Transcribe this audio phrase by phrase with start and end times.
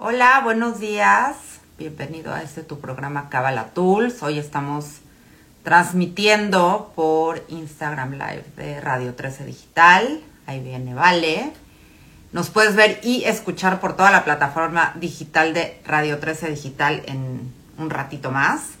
[0.00, 1.34] Hola, buenos días.
[1.76, 4.22] Bienvenido a este tu programa Cabala Tools.
[4.22, 5.00] Hoy estamos
[5.64, 10.20] transmitiendo por Instagram Live de Radio 13 Digital.
[10.46, 11.52] Ahí viene Vale.
[12.30, 17.52] Nos puedes ver y escuchar por toda la plataforma digital de Radio 13 Digital en
[17.76, 18.74] un ratito más.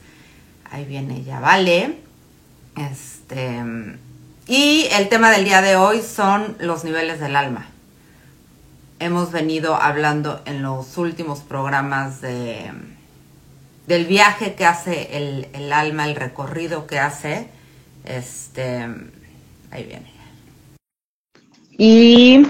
[0.73, 2.01] Ahí viene ya, vale.
[2.77, 3.63] Este,
[4.49, 7.69] y el tema del día de hoy son los niveles del alma.
[8.99, 12.73] Hemos venido hablando en los últimos programas de
[13.87, 17.49] del viaje que hace el, alma, el recorrido que hace.
[18.05, 18.87] Este,
[19.71, 20.13] ahí viene.
[21.71, 22.47] Y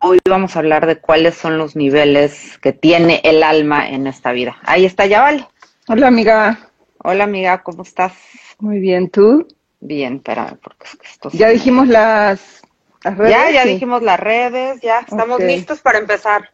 [0.00, 4.32] hoy vamos a hablar de cuáles son los niveles que tiene el alma en esta
[4.32, 4.56] vida.
[4.64, 5.46] Ahí está, ya vale.
[5.88, 6.58] Hola, amiga.
[6.98, 8.14] Hola, amiga, ¿cómo estás?
[8.58, 9.46] Muy bien, ¿tú?
[9.80, 12.62] Bien, espérame, porque esto Ya dijimos las,
[13.02, 13.30] redes.
[13.30, 16.53] Ya, ya dijimos las redes, ya estamos listos para empezar.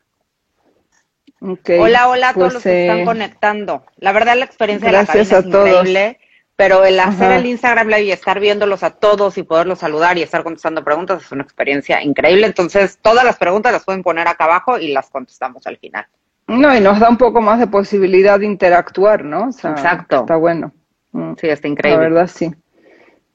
[1.40, 3.84] Hola, hola a todos pues, los que están eh, conectando.
[3.96, 6.18] La verdad, la experiencia de la cabina es increíble,
[6.54, 10.22] pero el hacer el Instagram Live y estar viéndolos a todos y poderlos saludar y
[10.22, 12.46] estar contestando preguntas es una experiencia increíble.
[12.46, 16.06] Entonces, todas las preguntas las pueden poner acá abajo y las contestamos al final.
[16.46, 19.48] No, y nos da un poco más de posibilidad de interactuar, ¿no?
[19.48, 20.20] Exacto.
[20.20, 20.72] Está bueno.
[21.12, 21.34] Mm.
[21.40, 22.02] Sí, está increíble.
[22.02, 22.52] La verdad, sí.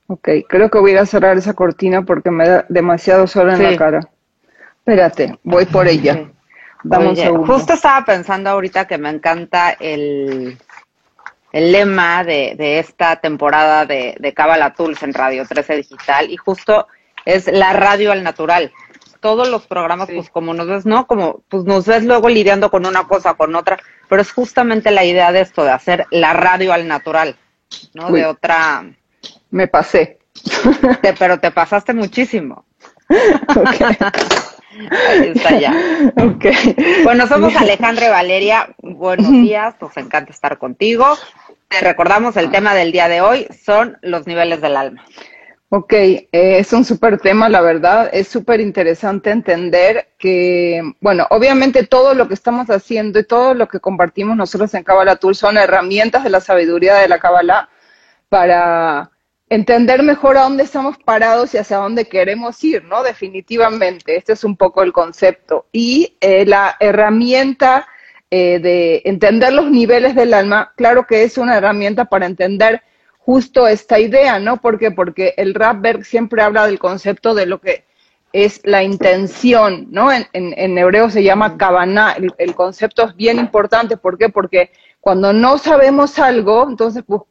[0.07, 3.75] Ok, creo que voy a cerrar esa cortina porque me da demasiado sol en la
[3.75, 3.99] cara.
[4.77, 6.29] Espérate, voy por ella.
[7.45, 10.57] Justo estaba pensando ahorita que me encanta el,
[11.51, 16.87] el lema de, esta temporada de, de Cabala Tools en Radio 13 Digital y justo
[17.25, 18.71] es la radio al natural.
[19.19, 21.07] Todos los programas, pues como nos ves, ¿no?
[21.07, 25.03] Como pues nos ves luego lidiando con una cosa, con otra, pero es justamente la
[25.03, 27.35] idea de esto, de hacer la radio al natural,
[27.93, 28.11] ¿no?
[28.11, 28.85] de otra...
[29.49, 30.19] Me pasé.
[31.17, 32.65] pero te pasaste muchísimo.
[34.91, 35.73] Ahí está ya.
[37.03, 38.75] Bueno, somos Alejandra y Valeria.
[38.81, 41.05] Buenos días, nos encanta estar contigo.
[41.67, 45.03] Te recordamos el tema del día de hoy, son los niveles del alma.
[45.69, 48.09] Ok, eh, es un súper tema, la verdad.
[48.13, 53.67] Es súper interesante entender que, bueno, obviamente todo lo que estamos haciendo y todo lo
[53.67, 57.69] que compartimos nosotros en Kabbalah Tool son herramientas de la sabiduría de la Kabbalah
[58.29, 59.11] para
[59.55, 63.03] entender mejor a dónde estamos parados y hacia dónde queremos ir, ¿no?
[63.03, 65.65] Definitivamente, este es un poco el concepto.
[65.71, 67.87] Y eh, la herramienta
[68.29, 72.81] eh, de entender los niveles del alma, claro que es una herramienta para entender
[73.17, 74.57] justo esta idea, ¿no?
[74.57, 74.91] ¿Por qué?
[74.91, 77.85] Porque el Rapberg siempre habla del concepto de lo que
[78.33, 80.11] es la intención, ¿no?
[80.11, 84.27] En, hebreo se llama kavaná, el, el, concepto es bien importante, ¿por qué?
[84.27, 87.21] Porque cuando no sabemos algo, entonces pues,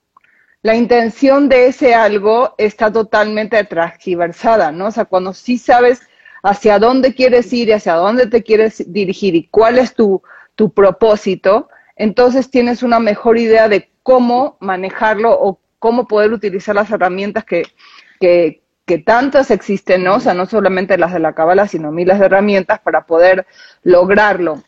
[0.64, 4.86] la intención de ese algo está totalmente transgiversada, ¿no?
[4.86, 6.00] O sea, cuando sí sabes
[6.42, 10.22] hacia dónde quieres ir y hacia dónde te quieres dirigir y cuál es tu,
[10.54, 16.91] tu propósito, entonces tienes una mejor idea de cómo manejarlo o cómo poder utilizar las
[16.91, 17.64] herramientas que,
[18.19, 20.14] que, que tantas existen, ¿no?
[20.14, 23.47] O sea, no solamente las de la cábala, sino miles de herramientas para poder
[23.82, 24.62] lograrlo.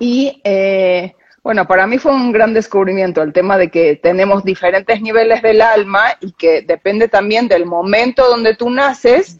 [0.00, 1.14] Y eh,
[1.46, 5.62] bueno, para mí fue un gran descubrimiento el tema de que tenemos diferentes niveles del
[5.62, 9.38] alma y que depende también del momento donde tú naces,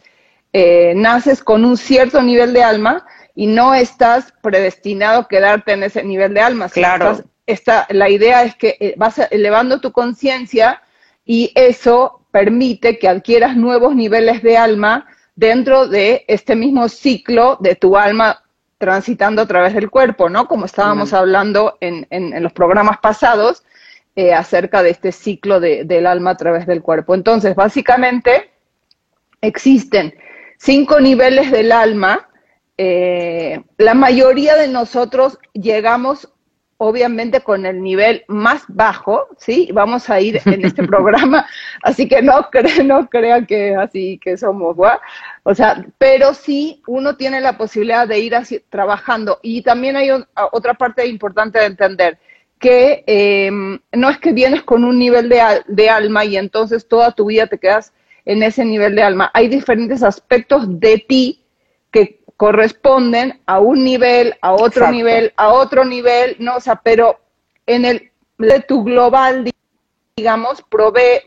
[0.53, 5.83] eh, naces con un cierto nivel de alma y no estás predestinado a quedarte en
[5.83, 6.69] ese nivel de alma.
[6.69, 7.25] Claro.
[7.89, 10.81] la idea es que eh, vas elevando tu conciencia
[11.25, 17.75] y eso permite que adquieras nuevos niveles de alma dentro de este mismo ciclo de
[17.75, 18.45] tu alma
[18.77, 20.47] transitando a través del cuerpo, ¿no?
[20.47, 23.63] Como estábamos hablando en, en, los programas pasados
[24.15, 27.15] eh, acerca de este ciclo de, del alma a través del cuerpo.
[27.15, 28.51] Entonces, básicamente,
[29.41, 30.13] existen
[30.57, 32.29] cinco niveles del alma.
[32.77, 36.31] Eh, la mayoría de nosotros llegamos
[36.77, 39.69] obviamente con el nivel más bajo, ¿sí?
[39.73, 41.47] Vamos a ir en este programa,
[41.81, 45.01] así que no, cre no crean que así que somos, ¿va?
[45.43, 49.39] O sea, pero sí uno tiene la posibilidad de ir así, trabajando.
[49.41, 50.09] Y también hay
[50.51, 52.19] otra parte importante de entender,
[52.59, 57.11] que em, no es que vienes con un nivel de, de alma y entonces toda
[57.11, 57.93] tu vida te quedas
[58.25, 59.31] en ese nivel de alma.
[59.33, 61.43] Hay diferentes aspectos de ti
[61.91, 67.19] que corresponden a un nivel, a otro nivel, a otro nivel, no, o sea, pero
[67.65, 69.51] en el de tu global,
[70.15, 70.63] digamos,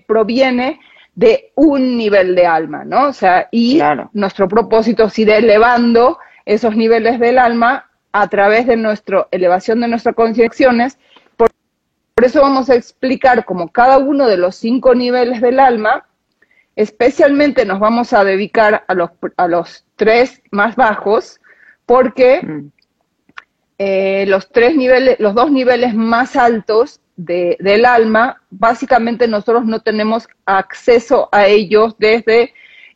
[0.06, 0.80] proviene
[1.14, 3.08] de un nivel de alma, ¿no?
[3.08, 3.80] O sea, y
[4.12, 9.88] nuestro propósito es ir elevando esos niveles del alma a través de nuestra elevación de
[9.88, 10.98] nuestras concepciones.
[11.36, 11.50] Por,
[12.22, 16.06] eso vamos a explicar como cada uno de los cinco niveles del alma,
[16.80, 21.38] especialmente nos vamos a dedicar a los, a los tres más bajos,
[21.84, 22.72] porque mm.
[23.76, 30.26] eh, los tres niveles, los dos niveles más altos del alma, básicamente nosotros no tenemos
[30.46, 32.54] acceso a ellos desde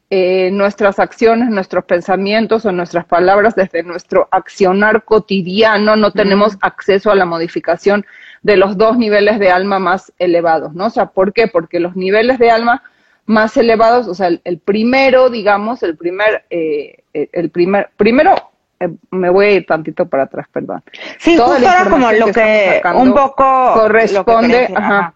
[0.08, 7.10] eh, nuestras acciones, nuestros pensamientos o nuestras palabras, desde nuestro accionar cotidiano, no tenemos acceso
[7.10, 8.06] a la modificación
[8.40, 10.86] de los dos niveles de alma más elevados, ¿no?
[10.86, 11.48] O sea, ¿por qué?
[11.48, 12.82] Porque los niveles de alma
[13.26, 18.34] más elevados, o sea, el, primero, digamos, el primer, eh, el primer, primero
[18.80, 20.82] eh, me voy a ir tantito para atrás, perdón.
[21.18, 25.14] Sí, justo era como lo que, un poco corresponde, ajá.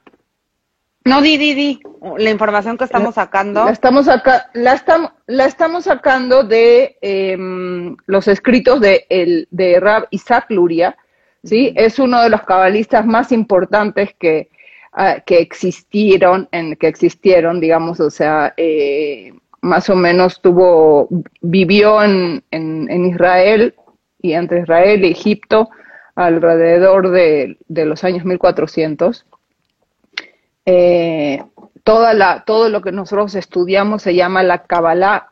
[1.04, 1.80] No, di, di, di,
[2.18, 3.64] la información que estamos sacando.
[3.64, 9.80] La estamos, acá, la estamos, la estamos sacando de em, los escritos de, el, de
[9.80, 10.98] Rab Isaac Luria,
[11.42, 11.72] ¿sí?
[11.76, 14.50] Es uno de los cabalistas más importantes que,
[14.98, 21.08] ah, que existieron, en, que existieron, digamos, o sea, eh, más o menos tuvo,
[21.40, 23.74] vivió en, en, Israel
[24.20, 25.70] y entre Israel y Egipto
[26.14, 29.24] alrededor de, de los años 1400.
[30.66, 31.42] Eh,
[31.84, 35.30] toda la, todo lo que nosotros estudiamos se llama la Kabbalah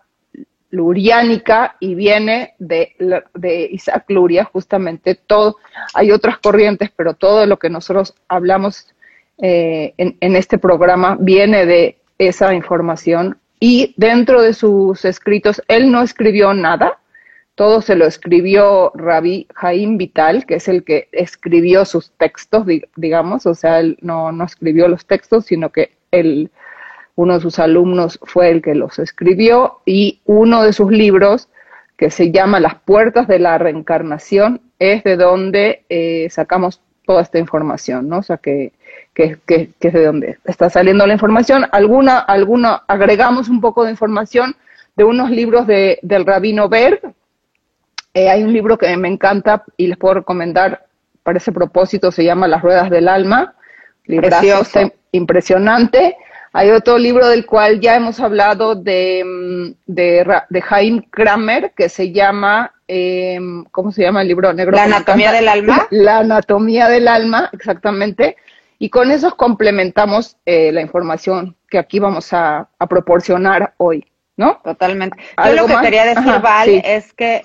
[0.70, 2.94] luriánica y viene de,
[3.34, 5.56] de Isaac Luria, justamente todo,
[5.94, 8.88] hay otras corrientes, pero todo lo que nosotros hablamos
[9.38, 16.02] eh, en, este programa viene de esa información y dentro de sus escritos, él no
[16.02, 16.98] escribió nada,
[17.54, 22.66] todo se lo escribió Rabbi Jaim Vital, que es el que escribió sus textos,
[22.96, 26.50] digamos, o sea, él no, no escribió los textos, sino que él,
[27.14, 31.48] uno de sus alumnos fue el que los escribió, y uno de sus libros,
[31.96, 37.38] que se llama Las puertas de la reencarnación, es de donde eh, sacamos toda esta
[37.38, 38.18] información, ¿no?
[38.18, 38.72] O sea, que
[39.16, 41.66] que, es de donde está saliendo la información.
[41.72, 44.54] Alguna, alguna, agregamos un poco de información
[44.94, 47.00] de unos libros de, del rabino Berg.
[48.12, 50.84] Eh, hay un libro que me encanta y les puedo recomendar
[51.22, 53.54] para ese propósito, se llama Las Ruedas del Alma.
[54.04, 56.16] Librazo impresionante.
[56.52, 61.88] Hay otro libro del cual ya hemos hablado de, mm, de, de Jaime Kramer, que
[61.88, 64.76] se llama, em, ¿cómo se llama el libro negro?
[64.76, 65.86] La anatomía del alma.
[65.90, 68.36] La anatomía del alma, exactamente.
[68.78, 74.06] Y con eso complementamos eh, la información que aquí vamos a, proporcionar hoy,
[74.36, 74.60] ¿no?
[74.62, 75.18] Totalmente.
[75.44, 77.42] Yo lo que quería decir, Val, es que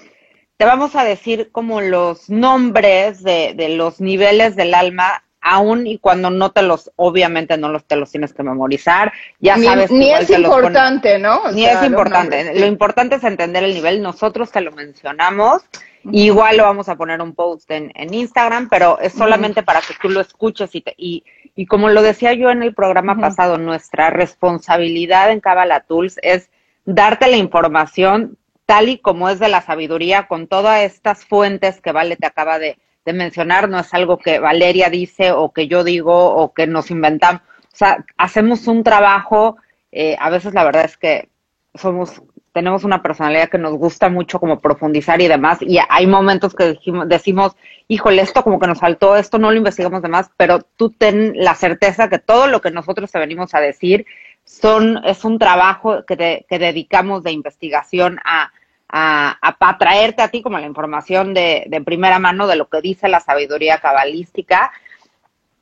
[0.57, 5.97] te vamos a decir como los nombres de, de los niveles del alma aún y
[5.97, 9.91] cuando no te los, obviamente no los te los tienes que memorizar, ya sabes.
[9.91, 11.51] Ni es importante, ¿no?
[11.51, 12.53] ni es importante.
[12.59, 14.01] Lo importante es entender el nivel.
[14.01, 15.63] Nosotros te lo mencionamos
[16.11, 19.93] Igual lo vamos a poner un post en, en Instagram, pero es solamente para que
[20.01, 21.23] tú lo escuches y, y,
[21.55, 26.49] y, como lo decía yo en el programa pasado, nuestra responsabilidad en Kabbalah Tools es
[26.85, 31.91] darte la información tal y como es de la sabiduría, con todas estas fuentes que
[31.91, 35.83] Vale te acaba de, de mencionar, no es algo que Valeria dice o que yo
[35.83, 37.41] digo o que nos inventamos.
[37.41, 39.57] O sea, hacemos un trabajo,
[39.91, 41.29] eh, a veces la verdad es que
[41.75, 42.21] somos
[42.53, 46.77] tenemos una personalidad que nos gusta mucho como profundizar y demás, y hay momentos que
[47.05, 47.55] decimos,
[47.87, 51.55] híjole, esto como que nos faltó, esto no lo investigamos demás, pero tú ten la
[51.55, 54.05] certeza que todo lo que nosotros te venimos a decir
[54.43, 58.51] son, es un trabajo que, que dedicamos de investigación a,
[58.89, 62.81] a, a, traerte a ti como la información de, de primera mano de lo que
[62.81, 64.71] dice la sabiduría cabalística.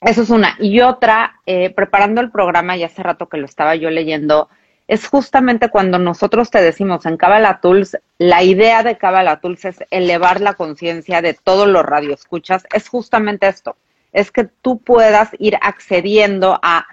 [0.02, 0.56] Eso es una.
[0.60, 4.50] Y otra, eh, preparando el programa, y hace rato que lo estaba yo leyendo,
[4.90, 9.84] es justamente cuando nosotros te decimos en Kabbalah Tools, la idea de Kabbalah Tools es
[9.92, 13.78] elevar la conciencia de todos los radioescuchas, es justamente esto,
[14.14, 16.88] es que tú puedas ir accediendo a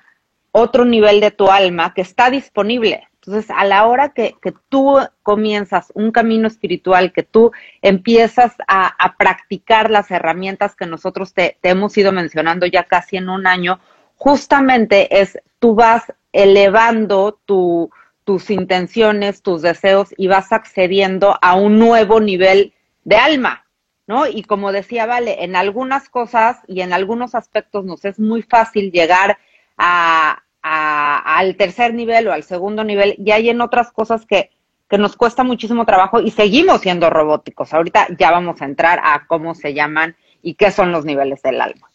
[0.52, 3.08] otro nivel de tu alma que está disponible.
[3.14, 7.50] Entonces, a la hora que, que tú comienzas un camino espiritual, que tú
[7.80, 13.16] empiezas a, a practicar las herramientas que nosotros te, te hemos ido mencionando ya casi
[13.16, 13.80] en un año,
[14.16, 22.20] justamente es tú vas elevando tus intenciones, tus deseos y vas accediendo a un nuevo
[22.20, 22.74] nivel
[23.04, 23.64] de alma,
[24.06, 24.26] ¿no?
[24.26, 28.92] Y como decía Vale, en algunas cosas y en algunos aspectos nos es muy fácil
[28.92, 29.38] llegar
[29.78, 34.50] a, al tercer nivel o al segundo nivel y hay en otras cosas que,
[34.90, 37.72] que nos cuesta muchísimo trabajo y seguimos siendo robóticos.
[37.72, 41.62] Ahorita ya vamos a entrar a cómo se llaman y qué son los niveles del
[41.62, 41.88] alma.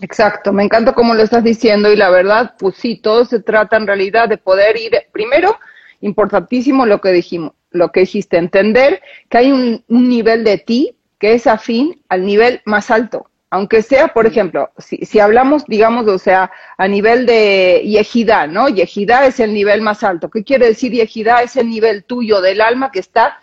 [0.00, 3.76] Exacto, me encanta cómo lo estás diciendo y la verdad, pues sí, todo se trata
[3.76, 5.58] en realidad de poder ir, primero,
[6.00, 11.32] importantísimo lo que dijimos, lo que dijiste, entender que hay un, nivel de ti que
[11.34, 13.28] es afín al nivel más alto.
[13.50, 18.68] Aunque sea, por ejemplo, si, si hablamos, digamos, o sea, a nivel de yejidá, ¿no?
[18.68, 20.28] Yejidá es el nivel más alto.
[20.28, 21.42] ¿Qué quiere decir yejidá?
[21.42, 23.40] Es el nivel tuyo del alma que está,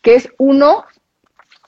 [0.00, 0.84] que es uno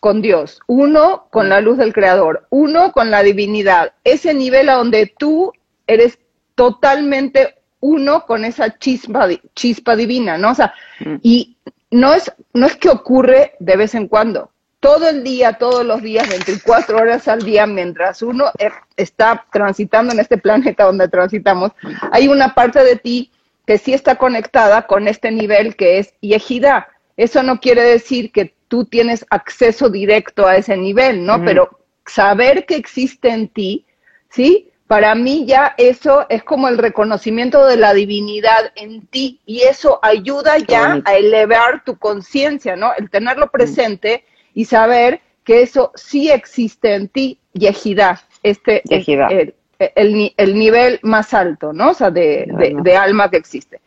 [0.05, 3.95] con Dios, uno con la luz del Creador, uno con la divinidad.
[4.05, 5.51] Ese nivel a donde tú
[5.87, 6.19] eres
[6.55, 10.51] totalmente uno con esa chispa, chispa divina, ¿no?
[10.51, 11.15] O sea, mm.
[11.23, 11.57] y
[11.91, 14.51] no es, no es que ocurre de vez en cuando.
[14.79, 18.69] Todo el día, todos los días, 24 horas al día, mientras uno e,
[18.99, 21.73] está transitando en este planeta donde transitamos,
[22.13, 23.31] hay una parte de ti
[23.67, 26.89] que sí está conectada con este nivel que es yejida.
[27.17, 31.45] Eso no quiere decir que tú tienes acceso directo a ese nivel, ¿no?
[31.45, 33.87] Pero saber que existe en ti,
[34.31, 34.69] ¿sí?
[34.89, 40.01] Para mí ya eso es como el reconocimiento de la divinidad en ti y eso
[40.03, 42.91] ayuda ya a elevar tu conciencia, ¿no?
[42.99, 50.59] El tenerlo presente y saber que eso sí existe en ti, Yejida, este El, el,
[50.59, 51.91] nivel más alto, ¿no?
[51.91, 52.49] O sea, de,
[52.83, 53.81] de, alma que existe.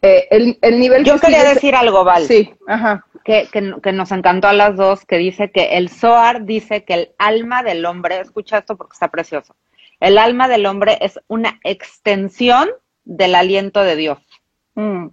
[0.00, 2.24] Eh, el, el, nivel Yo quería decir algo, Val.
[2.24, 3.06] Sí, ajá.
[3.24, 6.94] Que, que, que, nos encantó a las dos, que dice que el Zohar dice que
[6.94, 9.54] el alma del hombre, escucha esto porque está precioso,
[10.00, 12.68] el alma del hombre es una extensión
[13.04, 14.18] del aliento de Dios.
[14.74, 15.08] Mm,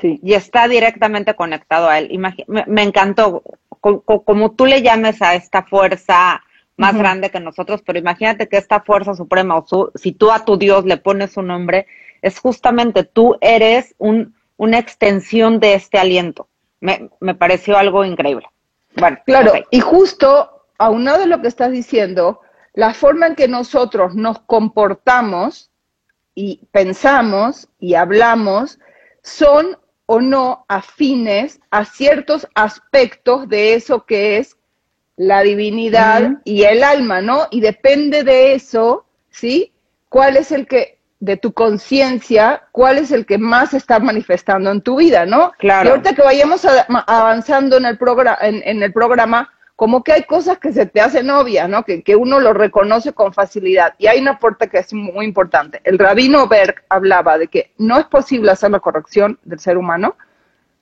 [0.00, 0.18] sí.
[0.22, 2.18] Y está directamente conectado a él.
[2.48, 3.42] me, encantó,
[3.80, 6.42] como, tú le llames a esta fuerza
[6.76, 10.58] más grande que nosotros, pero imagínate que esta fuerza suprema, o si tú a tu
[10.58, 11.86] Dios le pones un nombre,
[12.20, 16.48] es justamente tú eres un, una extensión de este aliento.
[16.80, 18.46] Me, me pareció algo increíble.
[18.96, 22.40] Bueno, claro, y justo aunado de lo que estás diciendo,
[22.74, 25.70] la forma en que nosotros nos comportamos
[26.34, 28.78] y pensamos y hablamos
[29.22, 34.56] son o no afines a ciertos aspectos de eso que es
[35.16, 37.48] la divinidad y el alma, ¿no?
[37.50, 39.72] Y depende de eso, ¿sí?
[40.08, 40.95] ¿Cuál es el que,
[41.26, 45.52] de tu conciencia, cuál es el que más está manifestando en tu vida, ¿no?
[45.58, 45.88] Claro.
[45.88, 50.58] Y ahorita que vayamos avanzando en el, programa, en el programa, como que hay cosas
[50.58, 51.82] que se te hacen obvias, ¿no?
[51.84, 53.94] Que, que, uno lo reconoce con facilidad.
[53.98, 55.80] Y hay una puerta que es muy importante.
[55.82, 60.14] El rabino Berg hablaba de que no es posible hacer la corrección del ser humano,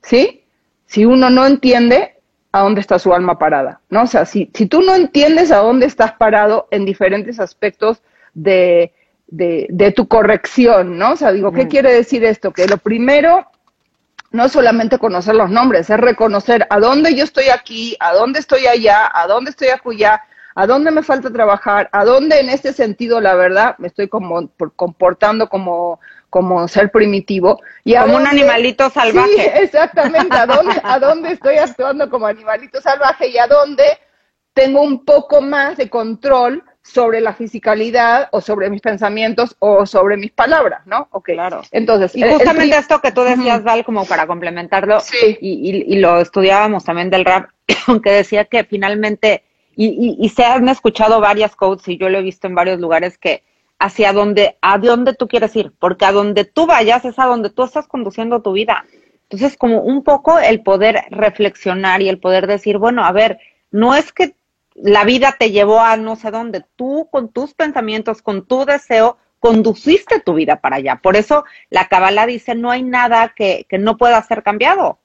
[0.02, 0.44] ¿sí?
[0.84, 2.16] Si uno no entiende
[2.52, 4.02] a dónde está su alma parada, ¿no?
[4.02, 8.02] O sea, si, si tú no entiendes a dónde estás parado en diferentes aspectos
[8.34, 8.92] de,
[9.26, 11.12] de, de tu corrección, ¿no?
[11.12, 12.52] O sea, digo, ¿qué quiere decir esto?
[12.52, 13.46] Que lo primero
[14.30, 18.40] no es solamente conocer los nombres, es reconocer a dónde yo estoy aquí, a dónde
[18.40, 20.22] estoy allá, a dónde estoy acullá,
[20.56, 24.50] a dónde me falta trabajar, a dónde en este sentido, la verdad, me estoy como
[24.76, 26.00] comportando como,
[26.30, 27.60] como ser primitivo.
[27.84, 29.30] Y como un animalito salvaje.
[29.34, 33.84] Sí, exactamente, a dónde, a dónde estoy actuando como animalito salvaje y a dónde
[34.52, 40.18] tengo un poco más de control sobre la fisicalidad o sobre mis pensamientos o sobre
[40.18, 41.08] mis palabras, ¿no?
[41.12, 41.30] Ok.
[41.32, 41.62] Claro.
[41.70, 44.98] Entonces, y justamente esto que tú decías, Val, como para complementarlo,
[45.40, 47.48] y, lo estudiábamos también del rap,
[48.04, 52.22] que decía que finalmente, y, y, se han escuchado varias codes y yo lo he
[52.22, 53.42] visto en varios lugares que
[53.78, 57.48] hacia dónde, a dónde tú quieres ir, porque a donde tú vayas es a donde
[57.48, 58.84] tú estás conduciendo tu vida.
[59.30, 63.38] Entonces, como un poco el poder reflexionar y el poder decir, bueno, a ver,
[63.70, 64.34] no es que
[64.74, 66.64] la vida te llevó a no sé dónde.
[66.76, 71.00] Tú con tus pensamientos, con tu deseo, conduciste tu vida para allá.
[71.02, 74.98] Por eso la Kabbalah dice, no hay nada que, que no pueda ser cambiado.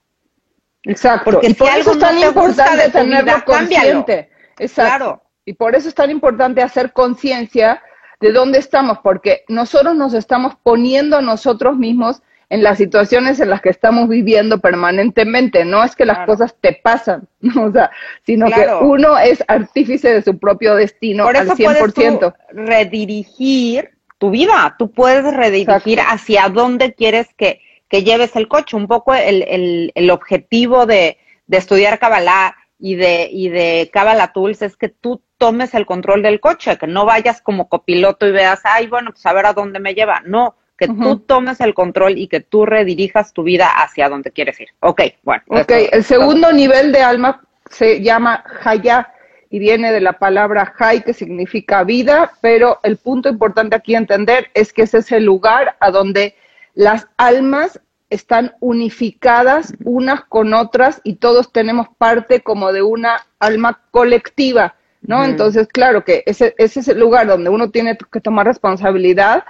[0.83, 1.31] Exacto.
[1.31, 4.29] Porque y por eso es tan importante tenerlo consciente.
[4.57, 5.21] Exacto.
[5.45, 7.81] Y por eso es tan importante hacer conciencia
[8.19, 13.49] de dónde estamos, porque nosotros nos estamos poniendo a nosotros mismos en las situaciones en
[13.49, 15.65] las que estamos viviendo permanentemente.
[15.65, 17.27] No es que las cosas te pasan,
[17.57, 17.91] o sea,
[18.25, 21.93] sino que uno es artífice de su propio destino Por eso al 100%.
[21.93, 28.75] Puedes redirigir tu vida, tú puedes redirigir hacia dónde quieres que, que, lleves el coche.
[28.75, 34.33] Un poco el, el, el objetivo de, de estudiar Kabbalah y de, y de Kabbalah
[34.33, 38.31] Tools es que tú tomes el control del coche, que no vayas como copiloto y
[38.31, 40.21] veas, ay, bueno, pues a ver a dónde me lleva.
[40.25, 44.59] No, que tú tomes el control y que tú redirijas tu vida hacia donde quieres
[44.61, 44.69] ir.
[44.79, 45.43] Ok, bueno.
[45.47, 49.13] Ok, el segundo nivel de alma se llama Haya
[49.49, 54.49] y viene de la palabra Hay, que significa vida, pero el punto importante aquí entender
[54.53, 56.35] es que ese es el lugar a donde
[56.73, 63.81] las almas están unificadas unas con otras y todos tenemos parte como de una alma
[63.91, 64.75] colectiva.
[65.01, 65.23] ¿no?
[65.23, 69.43] Entonces, claro que ese, ese es el lugar donde uno tiene que tomar responsabilidad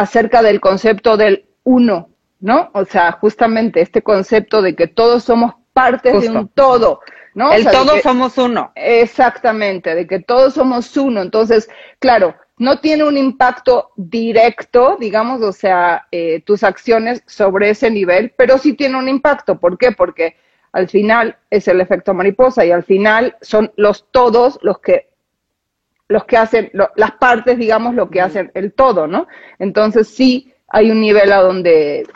[0.00, 2.08] acerca del concepto del uno,
[2.40, 2.70] ¿no?
[2.72, 7.00] O sea, justamente este concepto de que todos somos partes de un todo,
[7.34, 7.52] ¿no?
[7.52, 8.72] El todos somos uno.
[8.76, 11.20] Exactamente, de que todos somos uno.
[11.20, 17.90] Entonces, claro, no tiene un impacto directo, digamos, o sea, eh, tus acciones sobre ese
[17.90, 19.60] nivel, pero sí tiene un impacto.
[19.60, 19.92] ¿Por qué?
[19.92, 20.36] Porque
[20.72, 25.09] al final es el efecto mariposa y al final son los todos los que
[26.10, 29.28] los que hacen las partes digamos lo que hacen el todo no
[29.60, 32.06] entonces sí hay un nivel a donde,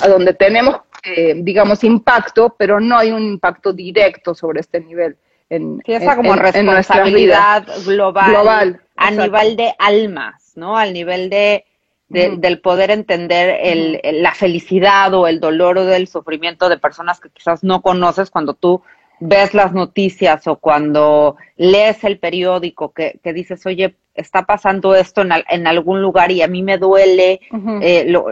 [0.00, 5.16] a donde tenemos eh, digamos impacto pero no hay un impacto directo sobre este nivel
[5.50, 11.64] en, sí, esa como responsabilidad global, global a nivel de almas no al nivel de
[12.08, 17.30] del poder entender el, la felicidad o el dolor o del sufrimiento de personas que
[17.30, 18.82] quizás no conoces cuando tú
[19.26, 25.22] ves las noticias o cuando lees el periódico que, que dices, oye, está pasando esto
[25.22, 27.40] en, en, algún lugar y a mí me duele
[27.80, 28.26] eh, lo,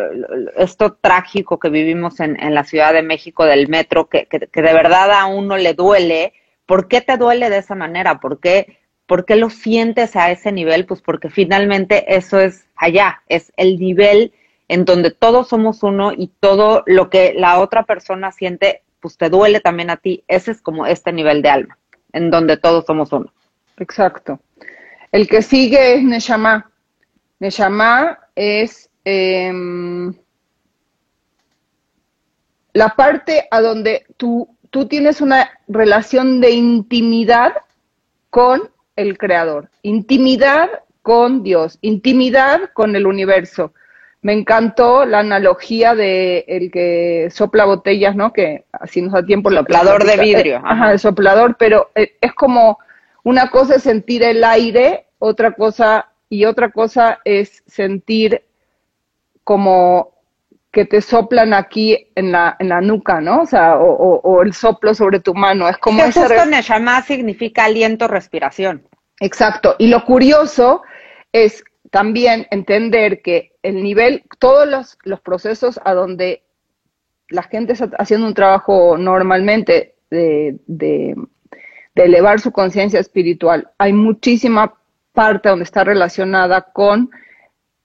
[0.57, 4.63] esto trágico que vivimos en, en, la Ciudad de México del metro, que, que, que,
[4.63, 6.35] de verdad a uno le duele.
[6.67, 8.21] ¿Por qué te duele de esa manera?
[8.21, 10.87] ¿Por qué ¿Por qué lo sientes a ese nivel?
[10.87, 14.33] Pues porque finalmente eso es allá, es el nivel
[14.69, 19.29] en donde todos somos uno y todo lo que la otra persona siente, pues te
[19.29, 20.25] duele también a ti.
[20.29, 21.77] Ese es como este nivel de alma,
[22.13, 23.31] en donde todos somos uno.
[23.77, 24.41] Exacto.
[25.11, 26.71] El que sigue es Neshama.
[27.41, 30.15] Neshama es em,
[32.73, 37.55] la parte a donde tú, tú tienes una relación de intimidad
[38.31, 40.71] con el creador, intimidad
[41.03, 43.75] con Dios, intimidad con el universo.
[44.23, 48.33] Me encantó la analogía de el que sopla botellas, ¿no?
[48.33, 49.51] Que así nos da tiempo.
[49.51, 50.57] El soplador de vidrio.
[50.57, 52.79] Eh, ajá, el soplador, pero eh, es como
[53.25, 58.43] una cosa es sentir el aire, otra cosa y otra cosa es sentir
[59.45, 60.13] como
[60.73, 63.43] que te soplan aquí en la, en la nuca, ¿no?
[63.43, 65.69] O sea, o, el soplo sobre tu mano.
[65.69, 68.89] Es como justo Neshama significa aliento, respiración.
[69.21, 69.77] Exacto.
[69.79, 70.83] Y lo curioso
[71.31, 76.43] es también entender que el nivel, todos los, los procesos a donde
[77.29, 81.15] la gente está haciendo un trabajo normalmente de, de,
[81.95, 84.73] elevar su conciencia espiritual, hay muchísima
[85.13, 87.11] parte donde está relacionada con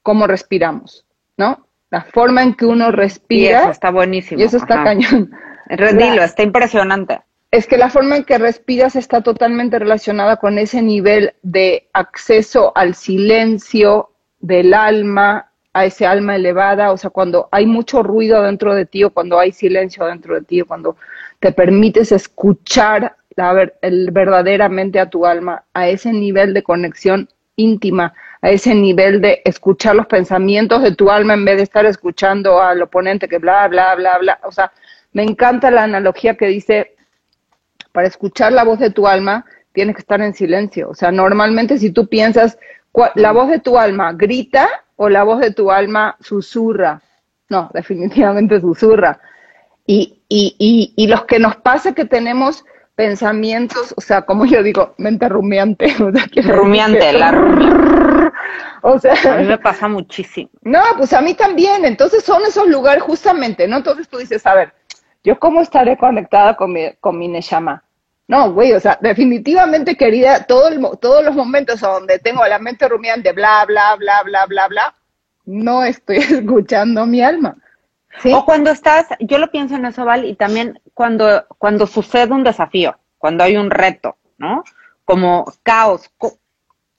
[0.03, 1.67] cómo respiramos, ¿no?
[1.89, 3.59] La forma en que uno respira.
[3.59, 4.39] Y eso está buenísimo.
[4.39, 5.31] Y eso está cañón.
[5.65, 7.19] Redilo, está impresionante
[7.51, 12.73] es que la forma en que respiras está totalmente relacionada con ese nivel de acceso
[12.75, 18.73] al silencio del alma, a ese alma elevada, o sea, cuando hay mucho ruido dentro
[18.73, 20.97] de ti o cuando hay silencio dentro de ti cuando
[21.39, 28.13] te permites escuchar la, el, verdaderamente a tu alma, a ese nivel de conexión íntima,
[28.41, 32.61] a ese nivel de escuchar los pensamientos de tu alma en vez de estar escuchando
[32.61, 34.39] al oponente que bla, bla, bla, bla.
[34.43, 34.71] O sea,
[35.13, 36.96] me encanta la analogía que dice
[37.97, 40.87] para escuchar la voz de tu alma, tienes que estar en silencio.
[40.87, 42.59] O sea, normalmente si tú piensas,
[43.15, 47.01] la voz de tu alma grita o la voz de tu alma susurra.
[47.49, 49.19] No, definitivamente susurra.
[49.87, 54.61] Y, y, y, y los que nos pasa que tenemos pensamientos, o sea, como yo
[54.61, 55.87] digo, mente rumiante.
[56.43, 58.37] rumiante, la rumiante.
[58.83, 60.51] O sea, a mí me pasa muchísimo.
[60.61, 61.83] No, pues a mí también.
[61.83, 63.77] Entonces son esos lugares justamente, ¿no?
[63.77, 64.71] Entonces tú dices, a ver,
[65.23, 67.83] ¿yo cómo estaré conectada con mi, con mi Neshama?
[68.27, 72.87] No, güey, o sea, definitivamente, querida, todo el, todos los momentos donde tengo la mente
[72.89, 74.95] rumiante, bla, bla, bla, bla, bla, bla,
[75.45, 77.55] no estoy escuchando mi alma.
[78.33, 82.43] O cuando estás, yo lo pienso en eso, Val, y también cuando, cuando sucede un
[82.43, 84.63] desafío, cuando hay un reto, ¿no?
[85.05, 86.09] Como caos.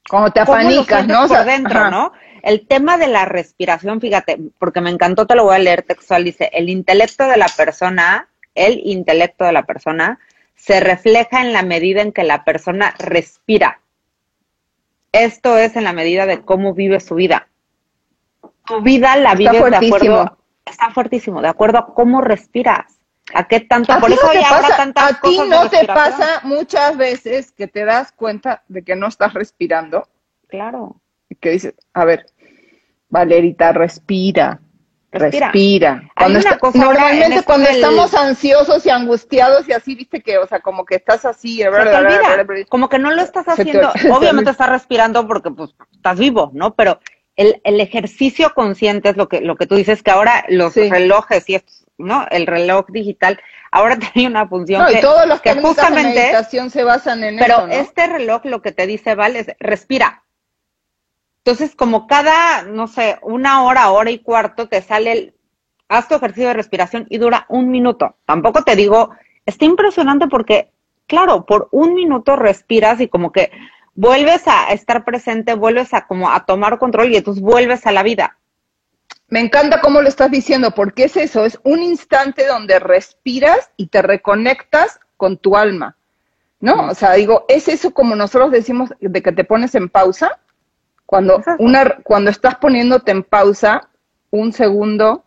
[0.09, 1.27] como te apanicas, ¿no?
[1.27, 2.13] Por dentro, ¿no?
[2.43, 6.25] El tema de la respiración, fíjate, porque me encantó, te lo voy a leer textual,
[6.25, 10.21] dice, el intelecto de la persona, el intelecto de la persona
[10.59, 13.81] se refleja en la medida en que la persona respira.
[15.13, 17.49] Esto es en la medida de cómo vive su vida.
[18.67, 22.99] Tu vida la vives de acuerdo, está fuertísimo, de acuerdo a cómo respiras.
[23.35, 23.99] ¿A qué tanto?
[24.01, 24.27] Por eso
[24.77, 29.07] tantas A ti no te pasa muchas veces que te das cuenta de que no
[29.07, 30.09] estás respirando.
[30.49, 30.97] Claro.
[31.29, 32.27] Y que dices, a ver,
[33.11, 34.61] Valerita, respira.
[35.11, 36.11] Respira.
[36.15, 36.41] Cuando
[36.75, 41.25] normalmente cuando estamos ansiosos y angustiados y así, viste que, o sea, como que estás
[41.25, 41.63] así,
[42.69, 43.91] como que no lo estás haciendo.
[44.13, 46.75] Obviamente estás respirando porque pues estás vivo, ¿no?
[46.75, 47.01] Pero
[47.37, 51.49] el, el, ejercicio consciente es lo que, lo que tú dices, que ahora los relojes
[51.49, 52.27] y estos, ¿no?
[52.31, 53.41] El reloj digital
[53.71, 57.39] ahora tiene una función no, y todos los que justamente de meditación se basan en
[57.39, 60.25] pero eso, Pero este reloj lo que te dice, vale, es respira.
[61.49, 65.35] Entonces, como cada, no sé, una hora, hora y cuarto te sale el,
[65.89, 68.17] haz tu ejercicio de respiración y dura un minuto.
[68.27, 69.13] Tampoco te digo,
[69.47, 70.71] está impresionante porque,
[71.07, 73.51] claro, por un minuto respiras y como que
[73.95, 78.03] vuelves a estar presente, vuelves a como a tomar control y entonces vuelves a la
[78.03, 78.37] vida.
[79.29, 83.87] Me encanta cómo lo estás diciendo, porque es eso, es un instante donde respiras y
[83.87, 85.97] te reconectas con tu alma,
[86.61, 86.91] ¿no?
[86.91, 90.39] O sea, digo, es eso como nosotros decimos de que te pones en pausa,
[91.09, 93.89] cuando, una, cuando estás poniéndote en pausa
[94.31, 95.25] un segundo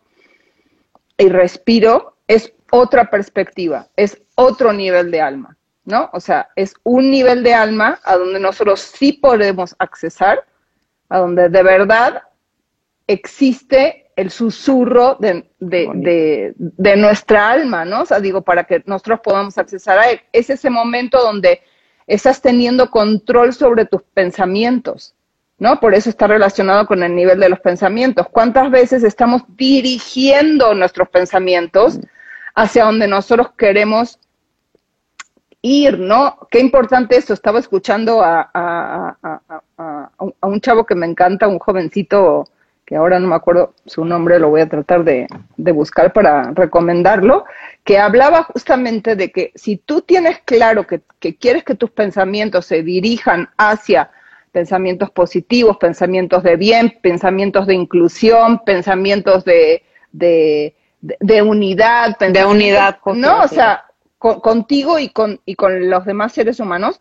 [1.18, 6.08] y respiro, es otra perspectiva, es otro nivel de alma, ¿no?
[6.12, 10.46] O sea, es un nivel de alma a donde nosotros sí podemos accesar,
[11.08, 12.22] a donde de verdad
[13.08, 18.02] existe el susurro de, de, nuestra alma, ¿no?
[18.02, 20.20] O sea, digo, para que nosotros podamos accesar a él.
[20.30, 21.60] Es ese momento donde
[22.06, 25.16] estás teniendo control sobre tus pensamientos,
[25.62, 25.78] ¿no?
[25.78, 28.26] Por eso está relacionado con el nivel de los pensamientos.
[28.32, 32.00] ¿Cuántas veces estamos dirigiendo nuestros pensamientos
[32.56, 34.18] hacia donde nosotros queremos
[35.62, 36.36] ir, ¿no?
[36.50, 37.32] Qué importante eso.
[37.32, 39.16] Estaba escuchando a,
[40.40, 42.48] un chavo que me encanta, un jovencito
[42.84, 47.44] que ahora no me acuerdo su nombre, lo voy a tratar de, buscar para recomendarlo,
[47.84, 51.02] que hablaba justamente de que si tú tienes claro que,
[51.36, 54.10] quieres que tus pensamientos se dirijan hacia
[54.52, 63.40] pensamientos positivos, pensamientos de bien, pensamientos de inclusión, pensamientos de, de, unidad, de unidad, no,
[63.40, 63.86] o sea,
[64.18, 67.00] contigo y con, y con los demás seres humanos,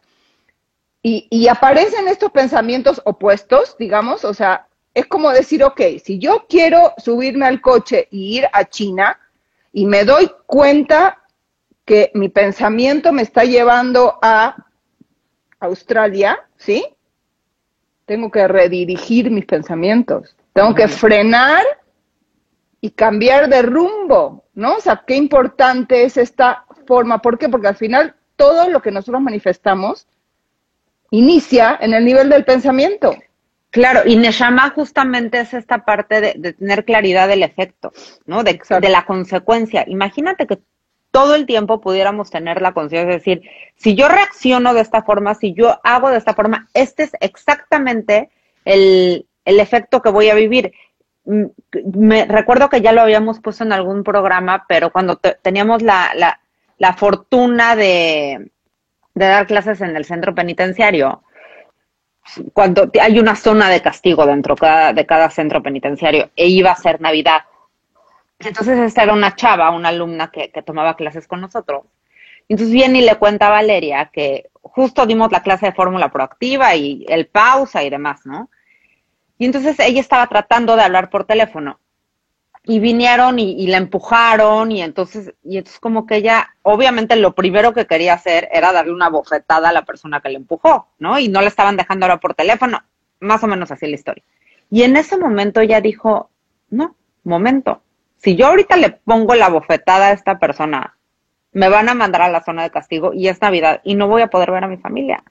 [1.04, 6.46] y, y aparecen estos pensamientos opuestos, digamos, o sea, es como decir, ok, si yo
[6.48, 9.20] quiero subirme al coche y ir a China
[9.74, 11.22] y me doy cuenta
[11.86, 14.56] que mi pensamiento me está llevando a
[15.60, 16.86] Australia, ¿sí?
[18.06, 20.36] Tengo que redirigir mis pensamientos.
[20.54, 21.64] Tengo que frenar
[22.82, 24.76] y cambiar de rumbo, ¿no?
[24.76, 27.22] O sea, qué importante es esta forma.
[27.22, 27.48] ¿Por qué?
[27.48, 30.08] Porque al final todo lo que nosotros manifestamos
[31.12, 33.16] inicia en el nivel del pensamiento.
[33.70, 37.94] Claro, y Neshama justamente es esta parte de, tener claridad del efecto,
[38.26, 38.44] ¿no?
[38.44, 39.86] De, de, la consecuencia.
[39.88, 40.60] Imagínate que
[41.12, 43.41] todo el tiempo pudiéramos tener la conciencia de decir,
[43.76, 48.30] si yo reacciono de esta forma, si yo hago de esta forma, este es exactamente
[48.65, 50.74] el, el efecto que voy a vivir.
[51.26, 51.45] Mm,
[51.93, 56.39] me recuerdo que ya lo habíamos puesto en algún programa, pero cuando teníamos la, la,
[56.78, 58.52] la fortuna de,
[59.13, 61.24] de dar clases en el centro penitenciario,
[62.54, 64.56] cuando hay una zona de castigo dentro
[64.93, 67.41] de cada centro penitenciario e iba a ser Navidad.
[68.43, 71.84] Entonces esta era una chava, una alumna que, tomaba clases con nosotros.
[72.47, 76.75] Entonces viene y le cuenta a Valeria que justo dimos la clase de fórmula proactiva
[76.75, 78.49] y el pausa y demás, ¿no?
[79.38, 81.80] Y entonces ella estaba tratando de hablar por teléfono
[82.63, 87.73] y vinieron y, la empujaron y entonces, y entonces como que ella, obviamente lo primero
[87.73, 91.17] que quería hacer era darle una bofetada a la persona que le empujó, ¿no?
[91.17, 92.84] Y no le estaban dejando ahora por teléfono,
[93.19, 94.23] más o menos así la historia.
[94.69, 96.30] Y en ese momento ella dijo,
[96.69, 97.82] no, momento,
[98.22, 100.98] si yo ahorita le pongo la bofetada a esta persona,
[101.54, 104.22] me van a mandar a la zona de castigo y es Navidad y no voy
[104.22, 105.24] a poder ver a mi familia.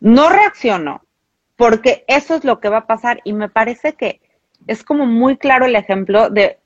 [0.00, 1.02] No reacciono,
[1.56, 4.20] porque eso es lo que va a pasar y me parece que
[4.66, 6.58] es como muy claro el ejemplo de,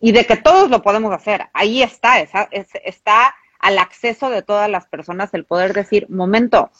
[0.00, 1.48] y de que todos lo podemos hacer.
[1.52, 6.70] Ahí está, está al acceso de todas las personas el poder decir, momento,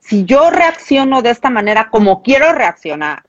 [0.00, 3.24] si yo reacciono de esta manera como quiero reaccionar,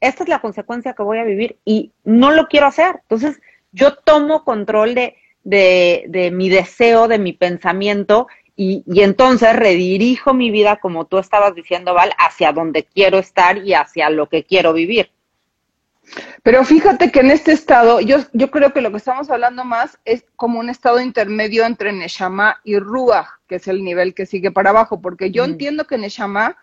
[0.00, 3.00] esta es la consecuencia que voy a vivir y no lo quiero hacer.
[3.02, 3.40] Entonces,
[3.72, 10.34] yo tomo control de, de, de mi deseo, de mi pensamiento y, y, entonces redirijo
[10.34, 14.44] mi vida, como tú estabas diciendo, Val, hacia donde quiero estar y hacia lo que
[14.44, 15.10] quiero vivir.
[16.42, 19.98] Pero fíjate que en este estado, yo, yo creo que lo que estamos hablando más
[20.04, 24.50] es como un estado intermedio entre Neshama y Ruach, que es el nivel que sigue
[24.50, 26.56] para abajo, porque yo entiendo que Neshama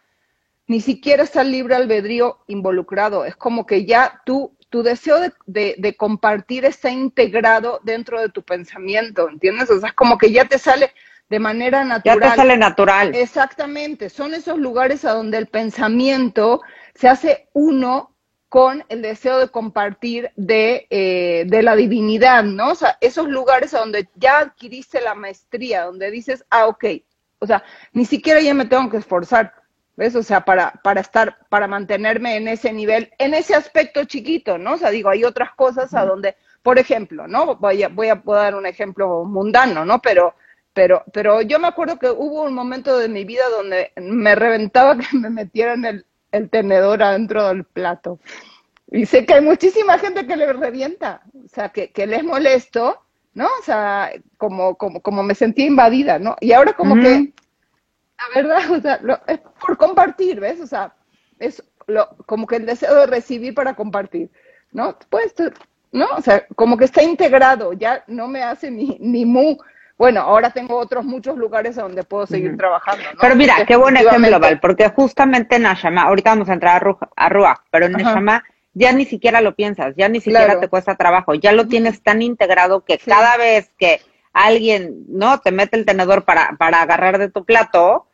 [0.67, 5.75] ni siquiera está el libre albedrío involucrado, es como que ya tú, tu deseo de,
[5.77, 9.69] de, compartir está integrado dentro de tu pensamiento, ¿entiendes?
[9.69, 10.91] O sea, es como que ya te sale
[11.29, 12.19] de manera natural.
[12.19, 13.15] Ya te sale natural.
[13.15, 16.61] Exactamente, son esos lugares a donde el pensamiento
[16.93, 18.15] se hace uno
[18.49, 22.71] con el deseo de compartir de, eh, de, la divinidad, ¿no?
[22.71, 26.85] O sea, esos lugares a donde ya adquiriste la maestría, donde dices, ah, ok,
[27.39, 29.53] o sea, ni siquiera ya me tengo que esforzar,
[29.97, 30.15] ¿Ves?
[30.15, 34.73] O sea, para, para estar, para mantenerme en ese nivel, en ese aspecto chiquito, ¿no?
[34.73, 37.55] O sea, digo, hay otras cosas a donde, por ejemplo, ¿no?
[37.55, 40.01] Voy a, voy a dar un ejemplo mundano, ¿no?
[40.01, 40.35] Pero,
[40.73, 44.97] pero, pero yo me acuerdo que hubo un momento de mi vida donde me reventaba
[44.97, 48.19] que me metieran el, el tenedor adentro del plato.
[48.91, 53.01] Y sé que hay muchísima gente que le revienta, o sea, que, que les molesto,
[53.33, 53.45] ¿no?
[53.45, 56.35] O sea, como, como, como me sentía invadida, ¿no?
[56.39, 57.33] Y ahora como que
[58.33, 60.61] verdad, o sea, es por compartir, ¿ves?
[60.61, 60.93] O sea,
[61.39, 64.29] es lo, como que el deseo de recibir para compartir,
[64.71, 64.97] ¿no?
[65.09, 65.33] Pues,
[65.91, 66.07] ¿no?
[66.17, 69.57] O sea, como que está integrado, ya no me hace ni, ni mu.
[69.97, 73.03] Bueno, ahora tengo otros muchos lugares donde puedo seguir trabajando.
[73.13, 73.19] ¿no?
[73.21, 76.83] Pero mira, qué buen ejemplo, Val, porque justamente en Nashama, ahorita vamos a entrar
[77.15, 80.95] a, Ruach, pero en Nashama ya ni siquiera lo piensas, ya ni siquiera te cuesta
[80.95, 84.01] trabajo, ya lo tienes tan integrado que cada vez que
[84.35, 85.39] alguien, ¿no?
[85.39, 88.05] Te mete el tenedor para, para agarrar de tu plato,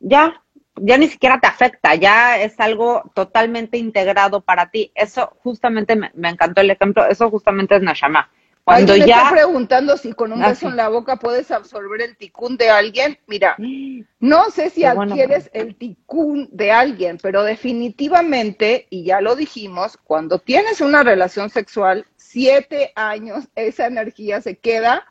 [0.00, 0.42] ya,
[0.74, 4.90] ya ni siquiera te afecta, ya es algo totalmente integrado para ti.
[4.96, 8.28] Eso justamente me, encantó el ejemplo, eso justamente es Nashama.
[8.64, 9.18] Cuando ya...
[9.18, 12.70] está preguntando si con un ah, beso en la boca puedes absorber el ticún de
[12.70, 13.16] alguien.
[13.28, 13.54] Mira,
[14.18, 20.40] no sé si adquieres el ticún de alguien, pero definitivamente, y ya lo dijimos, cuando
[20.40, 25.06] tienes una relación sexual, siete años, esa energía se queda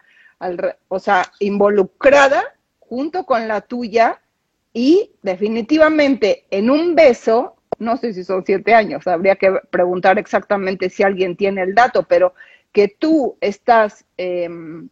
[0.88, 2.44] o sea, involucrada
[2.80, 4.22] junto con la tuya
[4.74, 10.90] y definitivamente en un beso, no sé si son siete años, habría que preguntar exactamente
[10.90, 12.34] si alguien tiene el dato, pero
[12.72, 14.90] que tú estás em,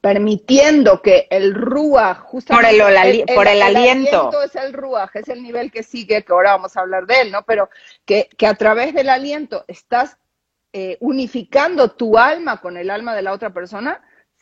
[0.00, 4.42] permitiendo que el ruaj, justamente por el, por el, aliento.
[4.42, 7.32] es el ruaj, es el nivel que sigue, que ahora vamos a hablar de él,
[7.32, 7.42] ¿no?
[7.42, 7.68] Pero
[8.04, 10.16] que, que a través del aliento estás
[10.72, 14.00] eh, unificando tu alma con el alma de la otra persona,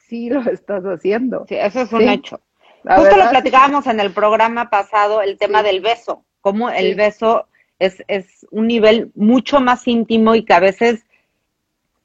[0.09, 1.45] sí lo estás haciendo.
[1.49, 2.41] Sí, eso es un hecho.
[2.85, 7.47] Justo lo platicábamos en el programa pasado, el tema del beso, cómo el beso
[7.79, 11.07] es, es un nivel mucho más íntimo y que a veces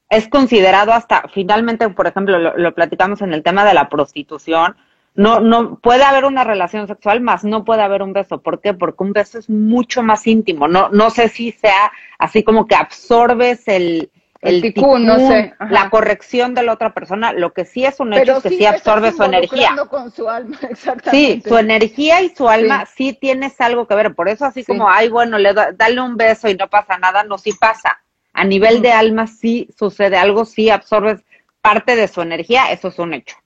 [0.08, 4.76] es considerado hasta, finalmente, por ejemplo, lo, platicamos en el tema de la prostitución,
[5.14, 8.40] no, no puede haber una relación sexual más, no puede haber un beso.
[8.40, 8.74] ¿Por qué?
[8.74, 10.66] Porque un beso es mucho más íntimo.
[10.66, 14.10] No, no sé si sea así como que absorbes el,
[14.40, 15.54] el, ticún, no sé.
[15.68, 18.64] la corrección de la otra persona, lo que sí es un hecho es que sí,
[18.64, 19.76] absorbe su energía.
[19.90, 21.42] Con su alma, exactamente.
[21.42, 23.12] Sí, su energía y su alma sí.
[23.12, 24.14] tienes algo que ver.
[24.14, 27.36] Por eso así como, ay, bueno, le dale un beso y no pasa nada, no,
[27.36, 28.00] sí pasa.
[28.32, 31.20] A nivel de alma sí sucede algo, sí absorbes
[31.60, 33.36] parte de su energía, eso es un hecho.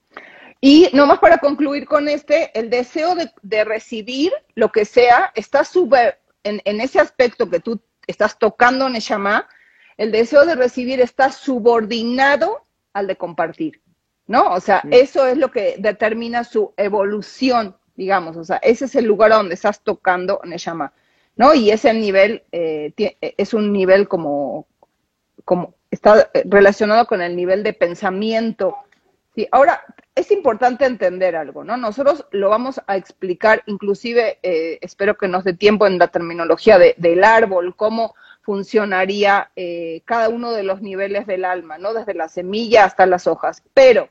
[0.61, 6.19] Y nomás para concluir con este, el deseo de, recibir lo que sea está súper,
[6.43, 9.49] en, en, ese aspecto que tú estás tocando, Neshama, el
[9.97, 13.81] deseo de recibir está subordinado al de compartir,
[14.27, 14.51] ¿no?
[14.53, 19.05] O sea, eso es lo que determina su evolución, digamos, o sea, ese es el
[19.05, 20.93] lugar a donde estás tocando Neshama,
[21.35, 21.53] ¿no?
[21.53, 24.67] Y ese nivel eh, es un nivel como,
[25.43, 28.75] como, está relacionado con el nivel de pensamiento.
[29.33, 29.81] Sí, ahora,
[30.13, 31.75] es importante entender algo, ¿no?
[31.75, 36.79] Nosotros lo vamos a explicar, inclusive, eh, espero que nos dé tiempo en la terminología
[36.79, 41.93] del árbol, cómo funcionaría eh, cada uno de los niveles del alma, ¿no?
[41.93, 43.63] Desde la semilla hasta las hojas.
[43.73, 44.09] Pero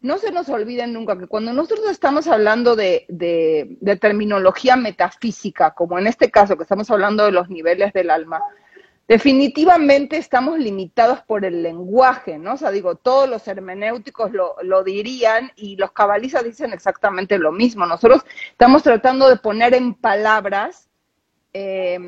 [0.00, 5.98] no se nos olviden nunca que cuando nosotros estamos hablando de, de, terminología metafísica, como
[5.98, 8.40] en este caso que estamos hablando de los niveles del alma,
[9.08, 12.54] definitivamente estamos limitados por el lenguaje, ¿no?
[12.54, 17.50] O sea, digo, todos los hermenéuticos lo, lo dirían y los cabalistas dicen exactamente lo
[17.50, 17.84] mismo.
[17.84, 20.88] Nosotros estamos tratando de poner en palabras
[21.52, 21.98] eh,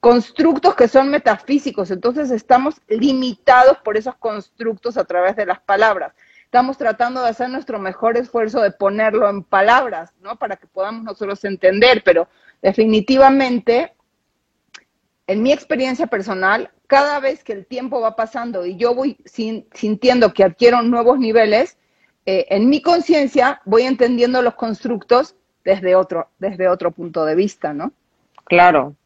[0.00, 6.14] constructos que son metafísicos, entonces estamos limitados por esos constructos a través de las palabras.
[6.44, 10.36] Estamos tratando de hacer nuestro mejor esfuerzo de ponerlo en palabras, ¿no?
[10.36, 12.28] Para que podamos nosotros entender, pero
[12.60, 13.94] definitivamente,
[15.26, 20.32] en mi experiencia personal, cada vez que el tiempo va pasando y yo voy sintiendo
[20.34, 21.78] que adquiero nuevos niveles,
[22.26, 27.72] eh, en mi conciencia voy entendiendo los constructos desde otro, desde otro punto de vista,
[27.72, 27.92] ¿no?
[28.44, 28.96] Claro,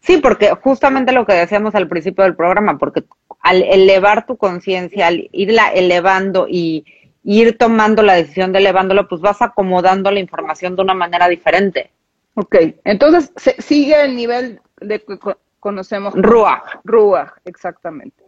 [0.00, 3.04] Sí, porque justamente lo que decíamos al principio del programa, porque
[3.40, 6.84] al elevar tu conciencia, al irla elevando y
[7.24, 11.90] ir tomando la decisión de elevándolo, pues vas acomodando la información de una manera diferente.
[12.34, 15.18] Ok, entonces sigue el nivel de que
[15.60, 16.14] conocemos.
[16.14, 16.80] Ruach.
[16.84, 18.22] Ruach, exactamente.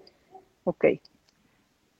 [0.64, 0.86] Ok.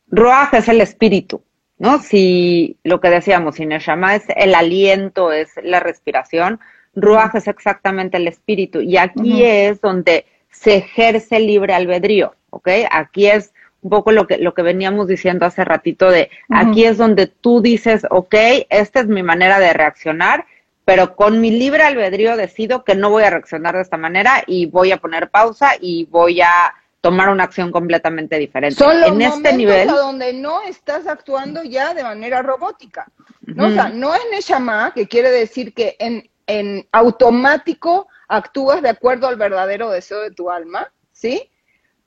[0.09, 1.42] Ruach es el espíritu,
[1.78, 1.98] ¿no?
[1.98, 6.61] Si lo que decíamos, si Neshama es el aliento, es la respiración,
[6.96, 12.68] Ruach es exactamente el espíritu y aquí es donde se ejerce libre albedrío, ¿ok?
[12.90, 16.96] Aquí es un poco lo que, lo que veníamos diciendo hace ratito de, aquí es
[16.96, 18.35] donde tú dices, ok,
[18.70, 20.46] esta es mi manera de reaccionar,
[20.85, 24.66] pero con mi libre albedrío decido que no voy a reaccionar de esta manera y
[24.66, 28.76] voy a poner pausa y voy a tomar una acción completamente diferente.
[28.76, 33.06] Son los en este nivel donde no estás actuando ya de manera robótica.
[33.42, 33.66] ¿no?
[33.66, 39.26] O sea, no es Neshama, que quiere decir que en, en automático actúas de acuerdo
[39.26, 41.50] al verdadero deseo de tu alma, ¿sí?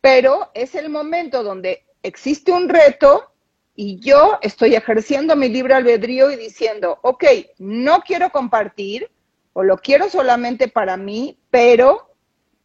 [0.01, 3.33] Pero es el momento donde existe un reto
[3.75, 7.23] y yo estoy ejerciendo mi libre albedrío y diciendo, ok,
[7.59, 9.09] no quiero compartir
[9.53, 12.13] o lo quiero solamente para mí, pero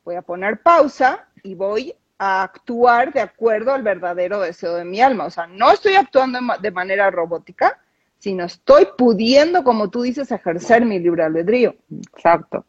[0.04, 5.00] voy a poner pausa y voy a actuar de acuerdo al verdadero deseo de mi
[5.00, 5.26] alma.
[5.26, 7.80] O sea, no estoy actuando de manera robótica,
[8.24, 11.74] sino estoy pudiendo, como tú dices, ejercer mi libre albedrío.
[12.14, 12.64] Exacto.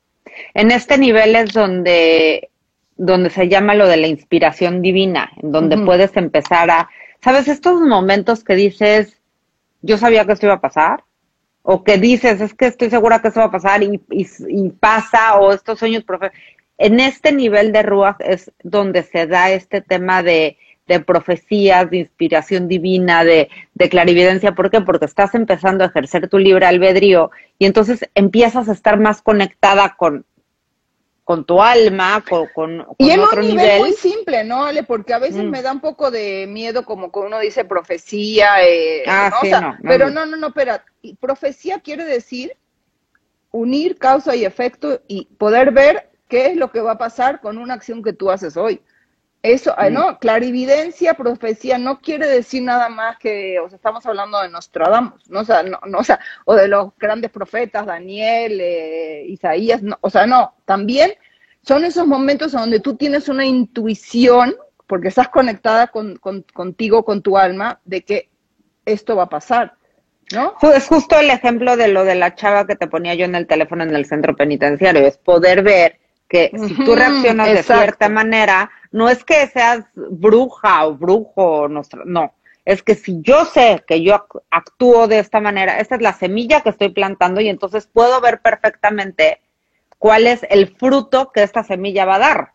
[0.53, 2.49] En este nivel es donde,
[2.97, 6.89] donde se llama lo de la inspiración divina, en donde puedes empezar a,
[7.23, 7.47] ¿sabes?
[7.47, 9.17] Estos momentos que dices,
[9.81, 11.05] yo sabía que esto iba a pasar,
[11.61, 15.37] o que dices, es que estoy segura que esto va a pasar y, y pasa,
[15.37, 16.43] o estos sueños profesionales
[16.77, 20.57] en este nivel de Ruach es donde se da este tema de,
[21.05, 23.49] profecías, de inspiración divina, de,
[23.89, 24.53] clarividencia.
[24.53, 24.81] ¿Por qué?
[24.81, 29.95] Porque estás empezando a ejercer tu libre albedrío y entonces empiezas a estar más conectada
[29.97, 30.25] con,
[31.23, 34.83] con tu alma, con, con, y en un nivel, muy simple, ¿no, Ale?
[34.83, 35.49] Porque a veces mm.
[35.49, 39.77] me da un poco de miedo, como cuando uno dice profecía, eh, ah, sí, no,
[39.81, 40.85] pero no, no, no, espera.
[41.19, 42.55] Profecía quiere decir
[43.51, 47.57] unir causa y efecto y poder ver qué es lo que va a pasar con
[47.57, 48.81] una acción que tú haces hoy.
[49.45, 50.17] Eso, ah, ¿no?
[50.17, 55.41] Clarividencia, profecía, no quiere decir nada más que, o sea, estamos hablando de Nostradamus, ¿no?
[55.41, 60.09] O sea, no, o, sea, o de los grandes profetas, Daniel, eh, Isaías, no, o
[60.09, 61.13] sea, no, también
[61.61, 64.55] son esos momentos donde tú tienes una intuición,
[64.87, 68.31] porque estás conectada con, contigo, con tu alma, de que
[68.83, 69.75] esto va a pasar.
[70.33, 70.55] ¿No?
[70.73, 73.45] Es justo el ejemplo de lo de la chava que te ponía yo en el
[73.45, 78.69] teléfono en el centro penitenciario, es poder ver que si tú reaccionas de cierta manera,
[78.95, 84.25] no es que seas bruja o brujo, no, es que si yo sé que yo
[84.49, 88.39] actúo de esta manera, esta es la semilla que estoy plantando y entonces puedo ver
[88.39, 89.41] perfectamente
[89.99, 92.51] cuál es el fruto que esta semilla va a dar.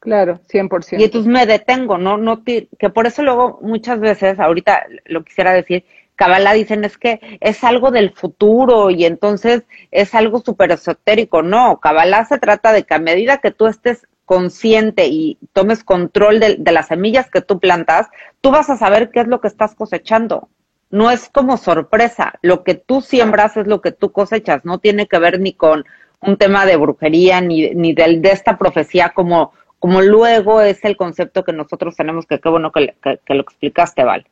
[0.00, 1.00] Claro, 100%.
[1.00, 5.54] Y entonces me detengo, no, no, que por eso luego muchas veces, ahorita lo quisiera
[5.54, 11.42] decir, Kabbalah dicen es que es algo del futuro y entonces es algo súper esotérico.
[11.42, 16.38] No, Kabbalah se trata de que a medida que tú estés consciente y tomes control
[16.38, 18.06] de, las semillas que tú plantas,
[18.40, 20.48] tú vas a saber qué es lo que estás cosechando.
[20.88, 25.08] No es como sorpresa, lo que tú siembras es lo que tú cosechas, no tiene
[25.08, 25.84] que ver ni con
[26.20, 30.96] un tema de brujería ni, ni de, de esta profecía como, como luego es el
[30.96, 32.94] concepto que nosotros tenemos, que qué bueno que,
[33.34, 34.28] lo explicaste, Val.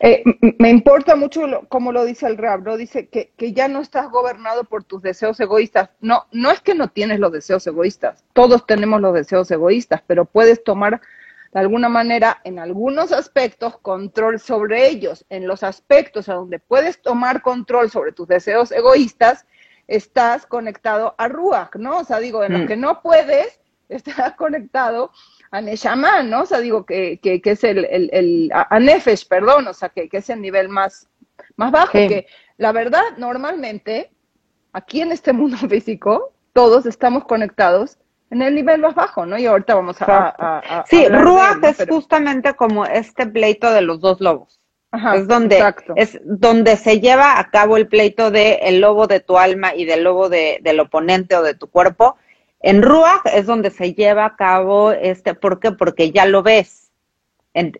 [0.00, 0.22] Eh,
[0.58, 2.76] me importa mucho como lo dice el rap, ¿no?
[2.76, 5.90] Dice que, que, ya no estás gobernado por tus deseos egoístas.
[6.00, 10.24] No, no es que no tienes los deseos egoístas, todos tenemos los deseos egoístas, pero
[10.24, 11.00] puedes tomar
[11.52, 15.26] de alguna manera en algunos aspectos control sobre ellos.
[15.28, 19.46] En los aspectos a donde puedes tomar control sobre tus deseos egoístas,
[19.88, 21.98] estás conectado a Ruach, ¿no?
[21.98, 22.66] O sea, digo, en los mm.
[22.66, 25.10] que no puedes, estás conectado
[25.50, 26.42] a Neshama, ¿no?
[26.42, 30.08] O sea, digo que, que, es el, el, el, a Nefesh, perdón, o sea, que,
[30.08, 31.08] que es el nivel más,
[31.56, 34.12] más bajo, que la verdad, normalmente,
[34.72, 37.98] aquí en este mundo físico, todos estamos conectados
[38.30, 39.38] en el nivel más bajo, ¿no?
[39.38, 40.84] Y ahorita vamos a...
[40.86, 44.60] sí, Ruach es justamente como este pleito de los dos lobos.
[44.92, 45.62] Ajá, es donde
[45.94, 49.84] es donde se lleva a cabo el pleito de el lobo de tu alma y
[49.84, 52.16] del lobo de, del oponente o de tu cuerpo
[52.60, 55.72] en Ruach es donde se lleva a cabo este, ¿por qué?
[55.72, 56.90] Porque ya lo ves.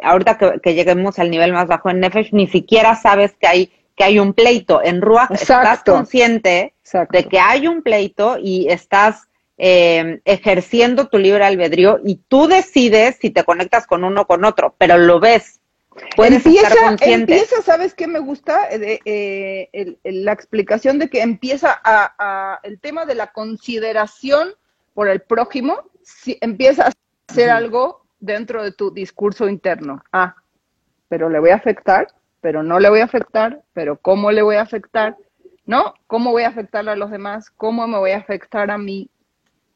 [0.03, 4.05] ahorita que, lleguemos al nivel más bajo en Nefesh, ni siquiera sabes que hay, que
[4.05, 4.83] hay un pleito.
[4.83, 6.75] En Ruach estás consciente
[7.11, 13.19] de que hay un pleito y estás eh, ejerciendo tu libre albedrío y tú decides
[13.21, 15.61] si te conectas con uno o con otro, pero lo ves.
[16.17, 18.69] Puedes empieza, empieza, ¿sabes qué me gusta?
[18.71, 24.55] Eh, eh, la explicación de que empieza a, el tema de la consideración
[25.01, 26.93] por el prójimo, si empieza a
[27.27, 30.03] hacer algo dentro de tu discurso interno.
[30.13, 30.35] Ah,
[31.09, 32.09] pero le voy a afectar,
[32.43, 35.17] pero no le voy a afectar, pero ¿cómo le voy a afectar?
[35.65, 35.95] ¿No?
[36.07, 37.49] ¿Cómo voy a afectar a los demás?
[37.49, 39.09] ¿Cómo me voy a afectar a mí?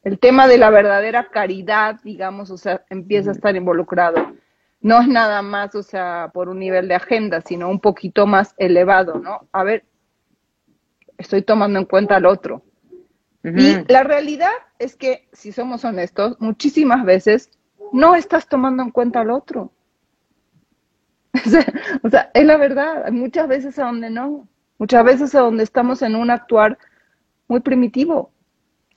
[0.03, 4.31] El tema de la verdadera caridad, digamos, o sea, empieza a estar involucrado.
[4.79, 8.53] No es nada más, o sea, por un nivel de agenda, sino un poquito más
[8.59, 9.47] elevado, ¿no?
[9.51, 9.85] A ver,
[11.17, 12.61] estoy tomando en cuenta al otro.
[13.53, 17.51] Y la realidad es que, si somos honestos, muchísimas veces
[17.91, 19.71] no estás tomando en cuenta al otro.
[22.03, 24.47] o sea, es la verdad, muchas veces a donde no.
[24.79, 26.77] Muchas veces es donde estamos en un actuar
[27.47, 28.31] muy primitivo.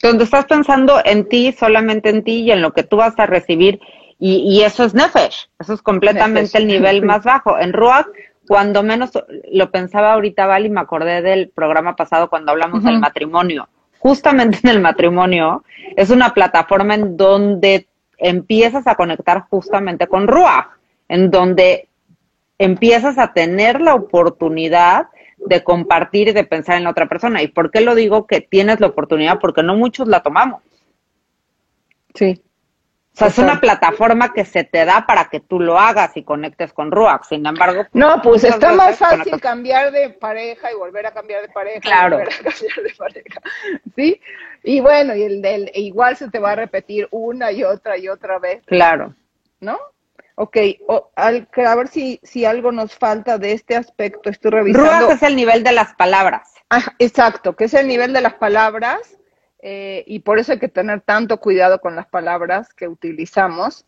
[0.03, 3.26] Donde estás pensando en ti, solamente en ti y en lo que tú vas a
[3.26, 3.80] recibir.
[4.20, 7.57] Y, eso es Nefesh, eso es completamente el nivel más bajo.
[7.59, 8.07] En Ruach,
[8.49, 9.12] cuando menos
[9.53, 13.68] lo pensaba ahorita, Val, y me acordé del programa pasado cuando hablamos del matrimonio.
[14.09, 20.69] Justamente en el matrimonio es una plataforma en donde empiezas a conectar justamente con Ruach,
[21.11, 21.89] en donde
[22.57, 27.43] empiezas a tener la oportunidad de compartir y de pensar en la otra persona.
[27.43, 29.41] ¿Y por qué lo digo que tienes la oportunidad?
[29.41, 30.63] Porque no muchos la tomamos.
[32.15, 32.43] Sí.
[33.19, 36.23] O sea, es una plataforma que se te da para que tú lo hagas y
[36.23, 37.25] conectes con Ruach.
[37.25, 41.49] Sin embargo, no, pues está más fácil cambiar de pareja y volver a cambiar de
[41.49, 41.81] pareja.
[41.81, 42.21] Claro.
[43.97, 44.21] Sí.
[44.62, 48.09] Y bueno, y el del igual se te va a repetir una y otra y
[48.09, 48.62] otra vez.
[48.66, 49.14] Claro.
[49.59, 49.77] ¿No?
[50.37, 50.57] Ok,
[51.16, 54.31] al, a ver si, si algo nos falta de este aspecto.
[54.31, 55.07] Estoy revisando.
[55.07, 56.55] Ruach es el nivel de las palabras.
[56.71, 59.19] Ah, exacto, que es el nivel de las palabras.
[59.61, 63.87] Eh, y por eso hay que tener tanto cuidado con las palabras que utilizamos.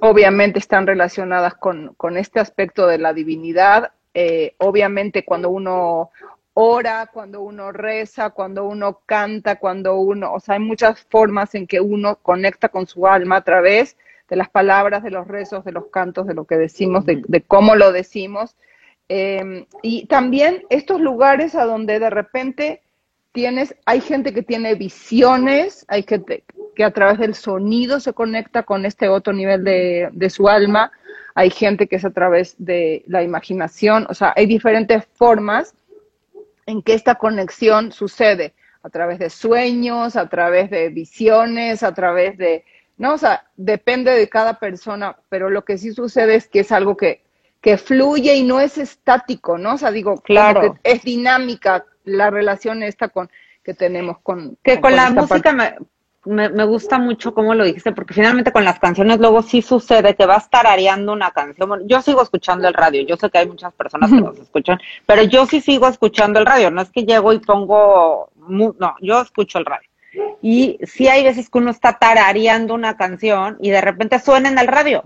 [0.00, 3.92] Obviamente están relacionadas con, con este aspecto de la divinidad.
[4.14, 6.10] Eh, obviamente cuando uno
[6.58, 11.66] ora, cuando uno reza, cuando uno canta, cuando uno, o sea, hay muchas formas en
[11.66, 13.98] que uno conecta con su alma a través
[14.28, 17.76] de las palabras, de los rezos, de los cantos, de lo que decimos, de, cómo
[17.76, 18.56] lo decimos.
[19.08, 22.82] Em, y también estos lugares a donde de repente
[23.36, 26.42] tienes, hay gente que tiene visiones, hay gente
[26.74, 30.90] que a través del sonido se conecta con este otro nivel de, de su alma,
[31.34, 35.74] hay gente que es a través de la imaginación, o sea, hay diferentes formas
[36.64, 42.38] en que esta conexión sucede, a través de sueños, a través de visiones, a través
[42.38, 42.64] de
[42.96, 43.12] ¿no?
[43.12, 46.96] O sea, depende de cada persona, pero lo que sí sucede es que es algo
[46.96, 47.22] que,
[47.60, 49.74] que fluye y no es estático, ¿no?
[49.74, 50.78] O sea, digo, claro.
[50.82, 53.30] es dinámica la relación esta con
[53.62, 54.56] que tenemos con...
[54.62, 55.74] Que con, la música me,
[56.26, 60.26] me, gusta mucho cómo lo dijiste, porque finalmente con las canciones luego sí sucede que
[60.26, 61.86] vas tarareando una canción.
[61.86, 65.22] yo sigo escuchando el radio, yo sé que hay muchas personas que nos escuchan, pero
[65.22, 68.30] yo sí sigo escuchando el radio, no es que llego y pongo...
[68.48, 69.88] No, yo escucho el radio.
[70.40, 74.58] Y sí hay veces que uno está tarareando una canción y de repente suena en
[74.58, 75.02] el radio.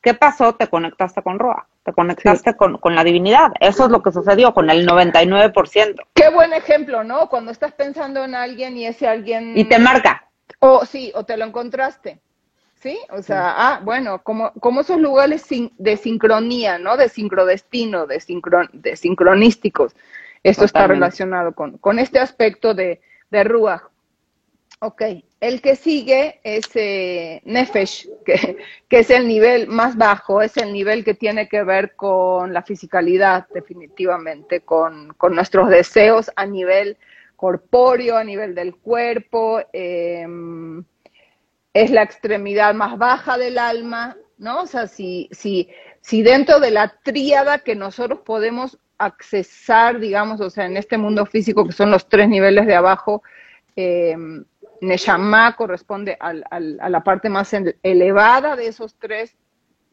[0.00, 0.54] ¿Qué pasó?
[0.54, 3.52] Te conectaste con Roa, te conectaste con, la divinidad.
[3.60, 5.94] Eso es lo que sucedió con el 99%.
[6.14, 7.28] Qué buen ejemplo, ¿no?
[7.28, 9.56] Cuando estás pensando en alguien y ese alguien...
[9.56, 10.28] Y te marca.
[10.58, 12.18] O sí, o te lo encontraste.
[12.74, 12.98] ¿Sí?
[13.10, 15.46] O sea, ah, bueno, como, como esos lugares
[15.78, 16.96] de sincronía, ¿no?
[16.96, 18.20] De sincrodestino, de,
[18.72, 19.94] de sincronísticos.
[20.42, 23.82] Esto está relacionado con, con este aspecto de, de Ruach.
[24.80, 25.02] Ok,
[25.40, 28.56] el que sigue es eh, Nefesh, que,
[28.88, 33.46] es el nivel más bajo, es el nivel que tiene que ver con la fisicalidad,
[33.52, 36.96] definitivamente, con, nuestros deseos a nivel
[37.36, 40.82] corpóreo, a nivel del cuerpo, em,
[41.74, 44.62] es la extremidad más baja del alma, ¿no?
[44.62, 45.68] O sea, si, si,
[46.22, 51.66] dentro de la tríada que nosotros podemos accesar, digamos, o sea, en este mundo físico
[51.66, 53.22] que son los tres niveles de abajo,
[53.76, 54.16] eh,
[54.80, 59.36] Neshama corresponde a la parte más elevada de esos tres,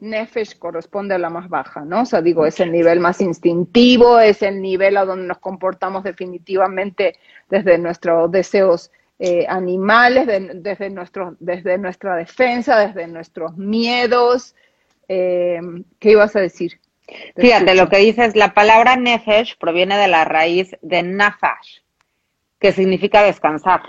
[0.00, 2.02] Nefesh corresponde a la más baja, ¿no?
[2.02, 6.04] O sea, digo, es el nivel más instintivo, es el nivel a donde nos comportamos
[6.04, 7.16] definitivamente
[7.48, 14.54] desde nuestros deseos eh, animales, desde, nuestro, desde nuestra defensa, desde nuestros miedos.
[15.08, 15.60] Eh,
[15.98, 16.80] ¿Qué ibas a decir?
[17.36, 21.80] Fíjate, lo que dices, la palabra nefesh proviene de la raíz de nafash,
[22.58, 23.82] que significa descansar.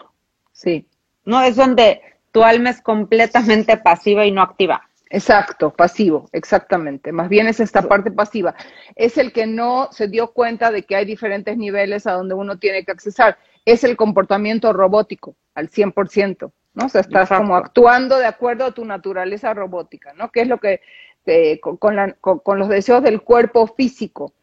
[0.55, 0.87] Sí.
[1.25, 2.01] No es donde
[2.31, 4.81] tu alma es completamente pasiva y no activa.
[5.11, 7.11] Exacto, pasivo, exactamente.
[7.11, 8.55] Más bien es esta parte pasiva.
[8.95, 12.57] Es el que no se dio cuenta de que hay diferentes niveles a donde uno
[12.57, 13.37] tiene que accesar.
[13.65, 16.85] Es el comportamiento robótico al 100%, ¿no?
[16.85, 20.31] O sea, estás como actuando de acuerdo a tu naturaleza robótica, ¿no?
[20.31, 20.81] Que es lo que
[21.25, 24.33] este, con, los deseos del cuerpo físico,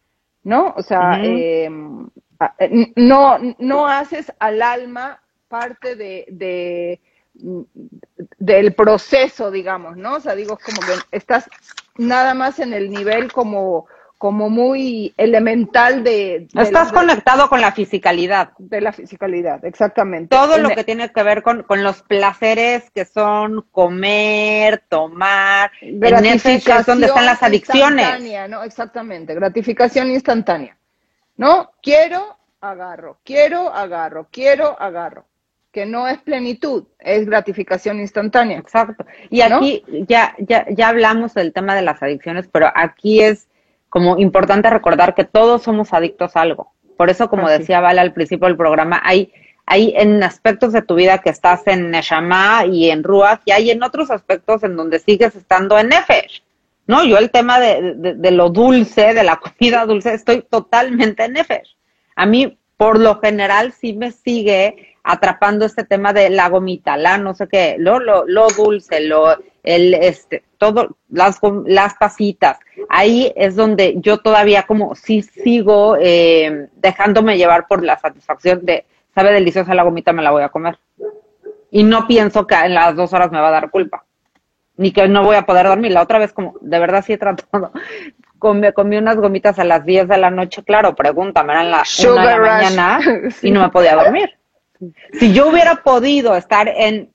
[0.43, 0.75] ¿no?
[0.77, 2.09] O sea, em,
[2.59, 6.99] eh, no, no haces al alma parte de,
[8.39, 10.15] del proceso, digamos, ¿no?
[10.15, 11.47] O sea, digo, como que estás
[11.99, 13.87] nada más en el nivel como
[14.17, 16.47] como muy elemental de...
[16.55, 18.53] Estás conectado con la fisicalidad.
[18.57, 20.29] De la fisicalidad, exactamente.
[20.29, 26.87] Todo lo que tiene que ver con, los placeres que son comer, tomar, gratificación es
[26.87, 28.49] donde están las adicciones.
[28.49, 28.63] ¿no?
[28.63, 30.77] Exactamente, gratificación instantánea.
[31.37, 31.73] ¿No?
[31.83, 35.25] Quiero, agarro, quiero, agarro, quiero, agarro.
[35.73, 38.59] Que no es plenitud, es gratificación instantánea.
[38.59, 39.07] Exacto.
[39.31, 43.49] Y aquí ya, ya, ya hablamos del tema de las adicciones, pero aquí es
[43.89, 46.73] como importante recordar que todos somos adictos a algo.
[46.97, 49.33] Por eso, como decía Val al principio del programa, hay,
[49.67, 53.71] hay en aspectos de tu vida que estás en Neshama y en Ruach, y hay
[53.71, 56.43] en otros aspectos en donde sigues estando en Nefesh.
[56.87, 57.05] ¿No?
[57.05, 61.77] Yo el tema de, de, lo dulce, de la comida dulce, estoy totalmente en Nefesh.
[62.17, 67.19] A mí, por lo general, sí me sigue atrapando este tema de la gomita, la
[67.19, 72.59] no sé qué, lo, lo, lo dulce, lo, el, este, todo, las, las pasitas.
[72.89, 78.85] Ahí es donde yo todavía como sí sigo eh, dejándome llevar por la satisfacción de,
[79.15, 80.79] sabe deliciosa la gomita, me la voy a comer.
[81.71, 84.05] Y no pienso que en las dos horas me va a dar culpa.
[84.77, 85.93] Ni que no voy a poder dormir.
[85.93, 87.73] La otra vez como, de verdad sí he tratado.
[88.39, 92.27] Comí, comí unas gomitas a las 10 de la noche, claro, pregúntame, eran las una
[92.27, 92.99] de la mañana
[93.43, 94.37] y no me podía dormir.
[95.19, 97.13] Si yo hubiera podido estar en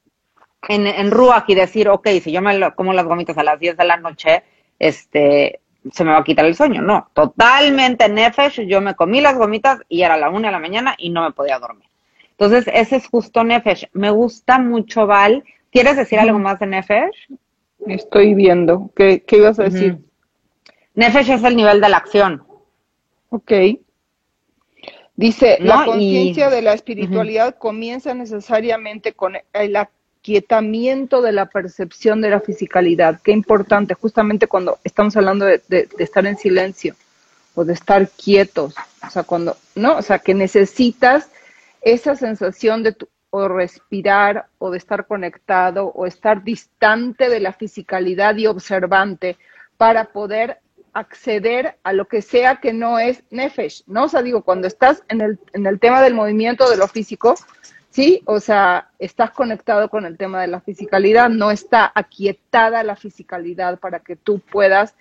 [0.68, 3.78] en, en Ruach y decir, ok, si yo me como las gomitas a las 10
[3.78, 4.44] de la noche,
[4.80, 5.60] este,
[5.92, 6.82] se me va a quitar el sueño.
[6.82, 10.96] No, totalmente Nefesh, yo me comí las gomitas y era la una de la mañana
[10.98, 11.88] y no me podía dormir.
[12.32, 13.88] Entonces, ese es justo Nefesh.
[13.94, 15.44] Me gusta mucho, Val.
[15.72, 17.30] ¿Quieres decir algo más de Nefesh?
[17.88, 18.92] Estoy viendo.
[18.96, 19.98] ¿Qué, qué ibas a decir?
[20.94, 22.44] Nefesh es el nivel de la acción.
[23.30, 23.52] Ok.
[25.18, 29.78] Dice, la conciencia de la espiritualidad comienza necesariamente con el,
[30.22, 33.20] quietamiento de la percepción de la fisicalidad.
[33.24, 36.96] Qué importante, justamente cuando estamos hablando de, estar en silencio
[37.56, 39.98] o de estar quietos, o sea, cuando, ¿no?
[39.98, 41.30] O sea, que necesitas
[41.82, 42.96] esa sensación de
[43.30, 49.38] o respirar o de estar conectado o estar distante de la fisicalidad y observante
[49.78, 50.60] para poder
[50.98, 54.06] acceder a lo que sea que no es nefesh, ¿no?
[54.06, 57.36] O sea, digo, cuando estás en el, en el tema del movimiento de lo físico,
[57.92, 58.24] ¿sí?
[58.26, 63.80] O sea, estás conectado con el tema de la fisicalidad, no está aquietada la fisicalidad
[63.80, 64.96] para que tú puedas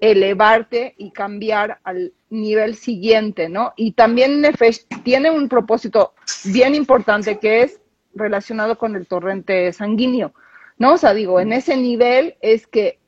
[0.00, 3.72] elevarte y cambiar al nivel siguiente, ¿no?
[3.74, 6.12] Y también Nefesh tiene un propósito
[6.44, 7.80] bien importante que es
[8.14, 10.34] relacionado con el torrente sanguíneo,
[10.76, 10.92] ¿no?
[10.92, 12.98] O sea, digo, en ese nivel es que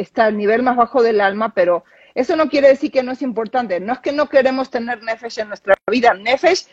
[0.00, 1.84] está el nivel más bajo del alma, pero
[2.14, 3.80] eso no quiere decir que no es importante.
[3.80, 6.14] No es que no queremos tener Nefesh en nuestra vida.
[6.14, 6.66] Nefesh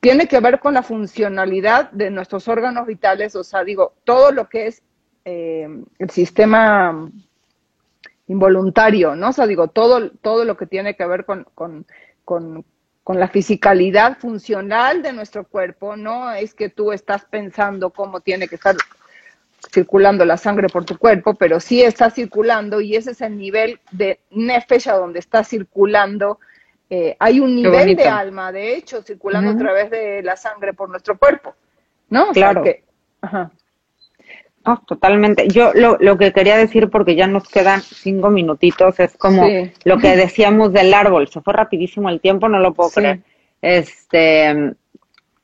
[0.00, 4.48] tiene que ver con la funcionalidad de nuestros órganos vitales, o sea, digo, todo lo
[4.48, 4.82] que es
[5.24, 5.68] eh,
[5.98, 7.10] el sistema
[8.28, 9.30] involuntario, ¿no?
[9.30, 11.86] O sea, digo, todo, todo lo que tiene que ver con, con,
[12.24, 12.64] con,
[13.02, 18.48] con, la fisicalidad funcional de nuestro cuerpo, no es que tú estás pensando cómo tiene
[18.48, 18.76] que estar
[19.72, 23.80] circulando la sangre por tu cuerpo, pero sí está circulando y ese es el nivel
[23.90, 26.38] de nefesh donde está circulando
[26.88, 30.88] eh, hay un nivel de alma, de hecho, circulando a través de la sangre por
[30.88, 31.54] nuestro cuerpo,
[32.10, 32.28] ¿no?
[32.30, 32.62] claro.
[34.86, 35.48] totalmente.
[35.48, 39.48] Yo lo, lo, que quería decir, porque ya nos quedan cinco minutitos, es como
[39.82, 41.26] lo que decíamos del árbol.
[41.26, 43.20] Se fue rapidísimo el tiempo, no lo puedo creer.
[43.60, 44.74] Este.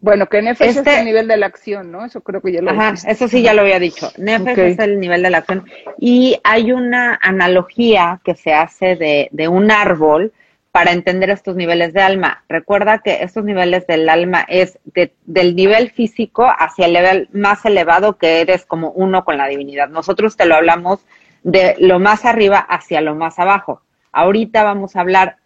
[0.02, 2.04] Bueno, que Nefesh es este el nivel de la acción, ¿no?
[2.04, 4.10] Eso creo que ya lo Ajá, eso sí ya lo había dicho.
[4.18, 5.64] Nefesh es el nivel de la acción.
[5.96, 10.32] Y hay una analogía que se hace de, de un árbol
[10.72, 12.42] para entender estos niveles de alma.
[12.48, 14.78] Recuerda que estos niveles del alma es
[15.24, 19.88] del nivel físico hacia el nivel más elevado que eres como uno con la divinidad.
[19.88, 21.00] Nosotros te lo hablamos
[21.42, 23.82] de lo más arriba hacia lo más abajo.
[24.12, 25.36] Ahorita vamos a hablar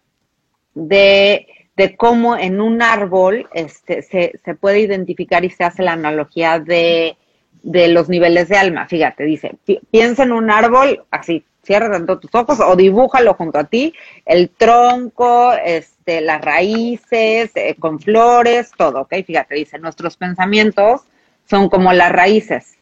[0.73, 1.47] de,
[1.95, 7.17] cómo en un árbol este, se, se, puede identificar y se hace la analogía de,
[7.63, 8.87] de los niveles de alma.
[8.87, 9.55] Fíjate, dice,
[9.91, 13.93] piensa en un árbol así, cierra tanto tus ojos o dibújalo junto a ti,
[14.25, 19.13] el tronco, este, las raíces, eh, con flores, todo, ¿ok?
[19.25, 21.01] Fíjate, dice, nuestros pensamientos
[21.45, 22.77] son como las raíces,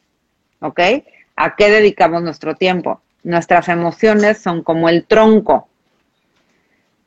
[0.59, 0.79] ¿ok?
[1.35, 3.01] ¿A qué dedicamos nuestro tiempo?
[3.23, 5.67] Nuestras emociones son como el tronco.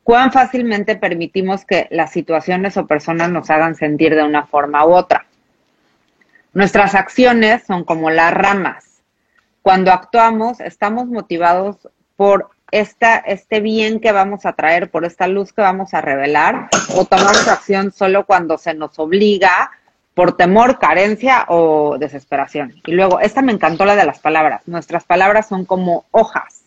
[0.03, 4.93] ¿Cuán fácilmente permitimos que las situaciones o personas nos hagan sentir de una forma u
[4.93, 5.25] otra?
[6.53, 8.89] Nuestras acciones son como las ramas
[9.61, 11.77] cuando actuamos, estamos motivados
[12.15, 16.69] por esta, este bien que vamos a traer, por esta luz que vamos a revelar,
[16.95, 19.71] o tomamos acción solo cuando se nos obliga
[20.13, 22.81] por temor, carencia o desesperación.
[22.85, 24.67] Y luego, esta me encantó la de las palabras.
[24.67, 26.58] Nuestras palabras son como hojas.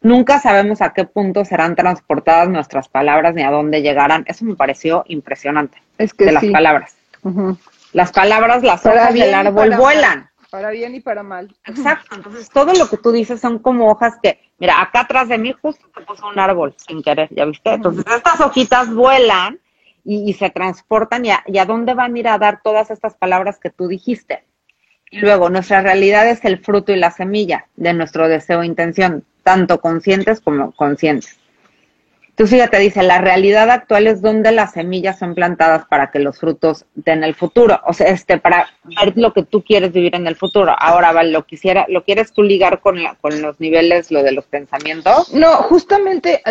[0.00, 4.24] Nunca sabemos a qué punto serán transportadas nuestras palabras ni a dónde llegarán.
[4.28, 5.82] Eso me pareció impresionante.
[5.98, 6.96] Es que de las palabras.
[7.92, 10.30] Las palabras, las hojas del árbol vuelan.
[10.50, 11.54] Para bien y para mal.
[11.66, 12.16] Exacto.
[12.16, 15.52] Entonces, todo lo que tú dices son como hojas que, mira, acá atrás de mí
[15.60, 17.70] justo te puso un árbol sin querer, ¿ya viste?
[17.70, 19.58] Entonces, estas hojitas vuelan
[20.04, 23.68] y, se transportan y a, dónde van a ir a dar todas estas palabras que
[23.68, 24.44] tú dijiste.
[25.10, 29.24] Y luego, nuestra realidad es el fruto y la semilla de nuestro deseo e intención,
[29.48, 31.38] tanto conscientes como conscientes.
[32.34, 36.38] Tú fíjate, dice, la realidad actual es donde las semillas son plantadas para que los
[36.38, 37.80] frutos den el futuro.
[37.86, 40.76] O sea, este, para ver lo que tú quieres vivir en el futuro.
[40.78, 44.32] Ahora, Val, lo quisiera, ¿lo quieres tú ligar con, la, con los niveles, lo de
[44.32, 45.32] los pensamientos?
[45.32, 46.42] No, justamente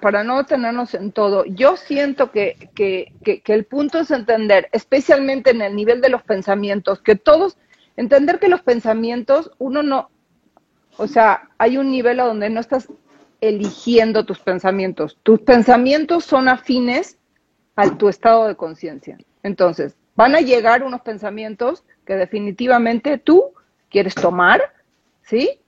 [0.00, 4.68] para no tenernos en todo, yo siento que, que, que, que el punto es entender,
[4.72, 7.56] especialmente en el nivel de los pensamientos, que todos,
[7.96, 10.10] entender que los pensamientos, uno no,
[10.96, 12.88] o sea, hay un nivel a donde no estás
[13.40, 15.18] eligiendo tus pensamientos.
[15.22, 17.18] Tus pensamientos son afines
[17.76, 19.18] a tu estado de conciencia.
[19.42, 23.52] Entonces, van a llegar unos pensamientos que definitivamente tú
[23.90, 24.72] quieres tomar,
[25.22, 25.60] ¿sí?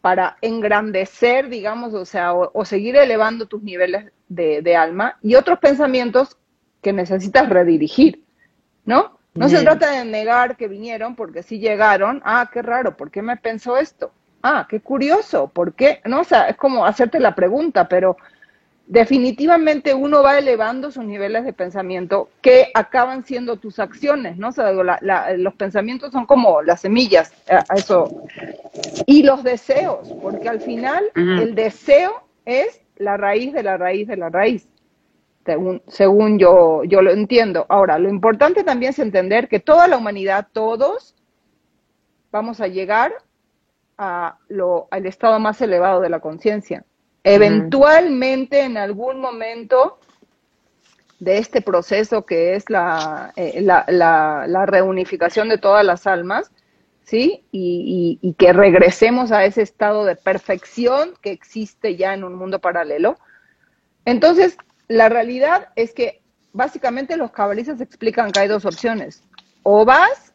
[0.00, 6.36] Para engrandecer, digamos, o sea, o, seguir elevando tus niveles de, alma, y otros pensamientos
[6.82, 8.24] que necesitas redirigir,
[8.84, 9.17] ¿no?
[9.38, 12.20] No se trata de negar que vinieron, porque sí llegaron.
[12.24, 14.12] Ah, qué raro, ¿por qué me pensó esto?
[14.42, 16.00] ah, qué curioso, ¿por qué?
[16.04, 18.16] No, o sea, es como hacerte la pregunta, pero
[18.86, 24.48] definitivamente uno va elevando sus niveles de pensamiento que acaban siendo tus acciones, ¿no?
[24.48, 24.72] O sea,
[25.36, 27.32] los pensamientos son como las semillas,
[27.74, 28.22] eso.
[29.06, 34.16] Y los deseos, porque al final el deseo es la raíz de la raíz de
[34.16, 34.66] la raíz,
[35.48, 37.64] según, según yo, yo lo entiendo.
[37.70, 41.14] Ahora, lo importante también es entender que toda la humanidad, todos,
[42.30, 43.14] vamos a llegar
[43.96, 46.84] a lo, al estado más elevado de la conciencia.
[47.24, 49.98] Eventualmente, en algún momento
[51.18, 56.52] de este proceso que es eh, la, la, reunificación de todas las almas,
[57.04, 57.42] ¿sí?
[57.52, 62.58] Y, y, que regresemos a ese estado de perfección que existe ya en un mundo
[62.58, 63.16] paralelo.
[64.04, 64.58] Entonces,
[64.88, 66.22] la realidad es que
[66.52, 69.22] básicamente los cabalistas explican que hay dos opciones.
[69.62, 70.32] O vas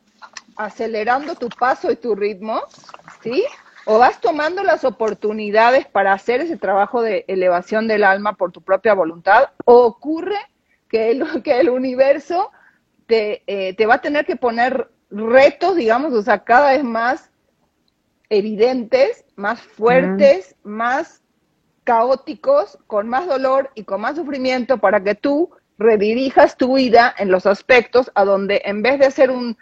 [0.56, 2.62] acelerando tu paso y tu ritmo,
[3.22, 3.44] ¿sí?
[3.86, 8.62] O vas tomando las oportunidades para hacer ese trabajo de elevación del alma por tu
[8.62, 10.38] propia voluntad, o ocurre
[10.88, 12.52] que el, que el universo
[13.08, 17.32] te, eh, te va a tener que poner retos, digamos, o sea, cada vez más
[18.30, 21.23] evidentes, más fuertes, más
[21.84, 27.32] caóticos, con más dolor y con más sufrimiento para que tú redirijas tu vida en
[27.32, 29.58] los aspectos a donde en vez de ser un,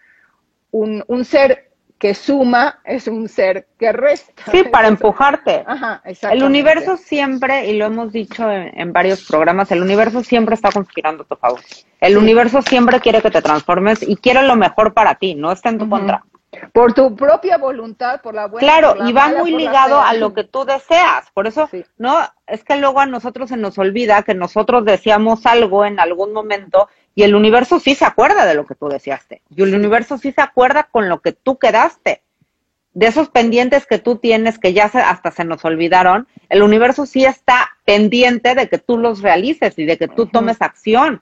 [0.71, 4.51] un, un ser que suma es un ser que resta.
[4.51, 5.63] Sí, para empujarte.
[5.67, 6.01] Ajá,
[6.31, 11.21] el universo siempre, y lo hemos dicho en, varios programas, el universo siempre está conspirando
[11.21, 11.59] a tu favor.
[11.99, 15.69] El universo siempre quiere que te transformes y quiere lo mejor para ti, no está
[15.69, 16.25] en tu contra.
[16.73, 18.59] Por tu propia voluntad, por la buena.
[18.59, 21.31] Claro, y va muy ligado a lo que tú deseas.
[21.33, 25.85] Por eso, no, es que luego a nosotros se nos olvida que nosotros deseamos algo
[25.85, 29.41] en algún momento y el universo sí se acuerda de lo que tú deseaste.
[29.55, 32.21] Y el universo sí se acuerda con lo que tú quedaste.
[32.93, 37.23] De esos pendientes que tú tienes que ya hasta se nos olvidaron, el universo sí
[37.23, 41.21] está pendiente de que tú los realices y de que tú tomes acción.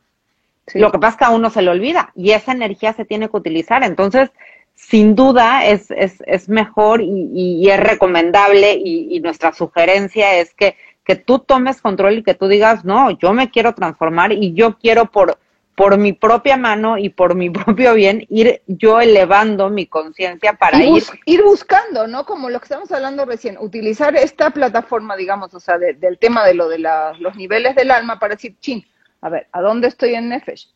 [0.73, 3.29] Lo que pasa es que a uno se le olvida y esa energía se tiene
[3.29, 3.83] que utilizar.
[3.83, 4.31] Entonces,
[4.79, 10.77] sin duda es, es, es mejor y, es recomendable y, y, nuestra sugerencia es que,
[11.03, 14.77] que tú tomes control y que tú digas, no, yo me quiero transformar y yo
[14.79, 15.37] quiero por,
[15.75, 20.81] por mi propia mano y por mi propio bien, ir yo elevando mi conciencia para
[20.83, 21.03] ir...
[21.25, 22.25] ir buscando, ¿no?
[22.25, 26.53] Como lo que estamos hablando recién, utilizar esta plataforma, digamos, o sea, del tema de
[26.53, 28.83] lo de los niveles del alma para decir, chin,
[29.21, 30.69] a ver, ¿a dónde estoy en Nefesh?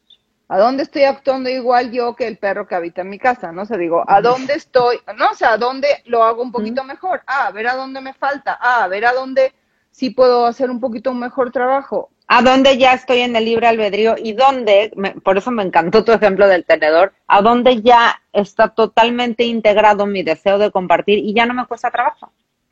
[0.47, 3.51] ¿A dónde estoy actuando igual yo que el perro que habita en mi casa?
[3.51, 3.63] ¿No?
[3.63, 4.97] O sea, digo, ¿a dónde estoy?
[5.17, 7.23] No, o sea, ¿a dónde lo hago un poquito mejor?
[7.25, 8.57] Ah, a ver a dónde me falta.
[8.61, 9.53] Ah, a ver a dónde
[9.91, 13.67] sí puedo hacer un poquito un mejor trabajo a dónde ya estoy en el libre
[13.67, 14.91] albedrío y dónde,
[15.23, 20.23] por eso me encantó tu ejemplo del tenedor, a dónde ya está totalmente integrado mi
[20.23, 22.31] deseo de compartir y ya no me cuesta trabajo.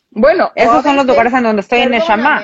[0.10, 2.42] Bueno, esos son los lugares en donde estoy en el Shama.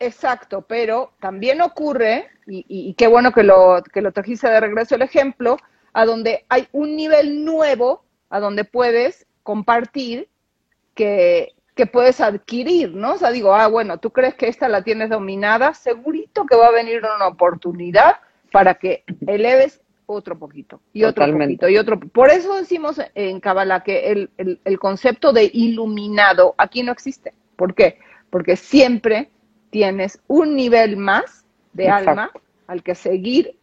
[0.00, 4.94] Exacto, pero también ocurre, y, y, qué bueno que lo, que lo trajiste de regreso
[4.94, 5.56] el ejemplo,
[5.92, 10.28] a donde hay un nivel nuevo, a donde puedes compartir
[10.94, 13.14] que, que puedes adquirir, ¿no?
[13.14, 16.66] O sea, digo, ah, bueno, tú crees que esta la tienes dominada, segurito que va
[16.66, 18.16] a venir una oportunidad
[18.52, 22.00] para que eleves otro poquito y otro poquito y otro.
[22.00, 27.34] Por eso decimos en Kabbalah que el, el, concepto de iluminado aquí no existe.
[27.56, 27.98] ¿Por qué?
[28.30, 29.30] Porque siempre
[29.70, 32.30] tienes un nivel más de alma
[32.66, 33.56] al que seguir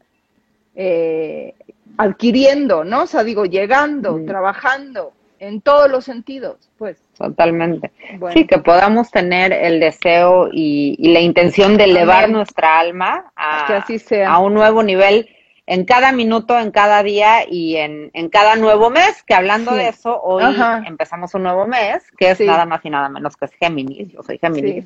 [0.75, 1.53] eh,
[1.97, 3.03] adquiriendo, ¿no?
[3.03, 6.97] O sea, digo, llegando, trabajando, en todos los sentidos, pues.
[7.17, 7.91] Totalmente.
[8.33, 13.85] Sí, que podamos tener el deseo y, la intención de elevar nuestra alma a,
[14.27, 15.29] a un nuevo nivel
[15.67, 19.89] en cada minuto, en cada día y en, en cada nuevo mes, que hablando de
[19.89, 20.43] eso, hoy
[20.85, 24.21] empezamos un nuevo mes, que es nada más y nada menos que es Géminis, yo
[24.21, 24.85] soy Géminis.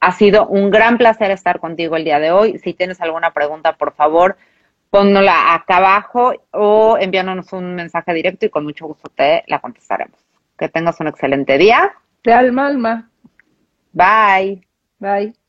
[0.00, 2.58] Ha sido un gran placer estar contigo el día de hoy.
[2.58, 4.36] Si tienes alguna pregunta, por favor,
[4.90, 10.18] pónnola acá abajo o envíanos un mensaje directo y con mucho gusto te la contestaremos.
[10.58, 11.92] Que tengas un excelente día.
[12.22, 13.10] De alma, alma.
[13.92, 14.66] Bye.
[14.98, 15.45] Bye.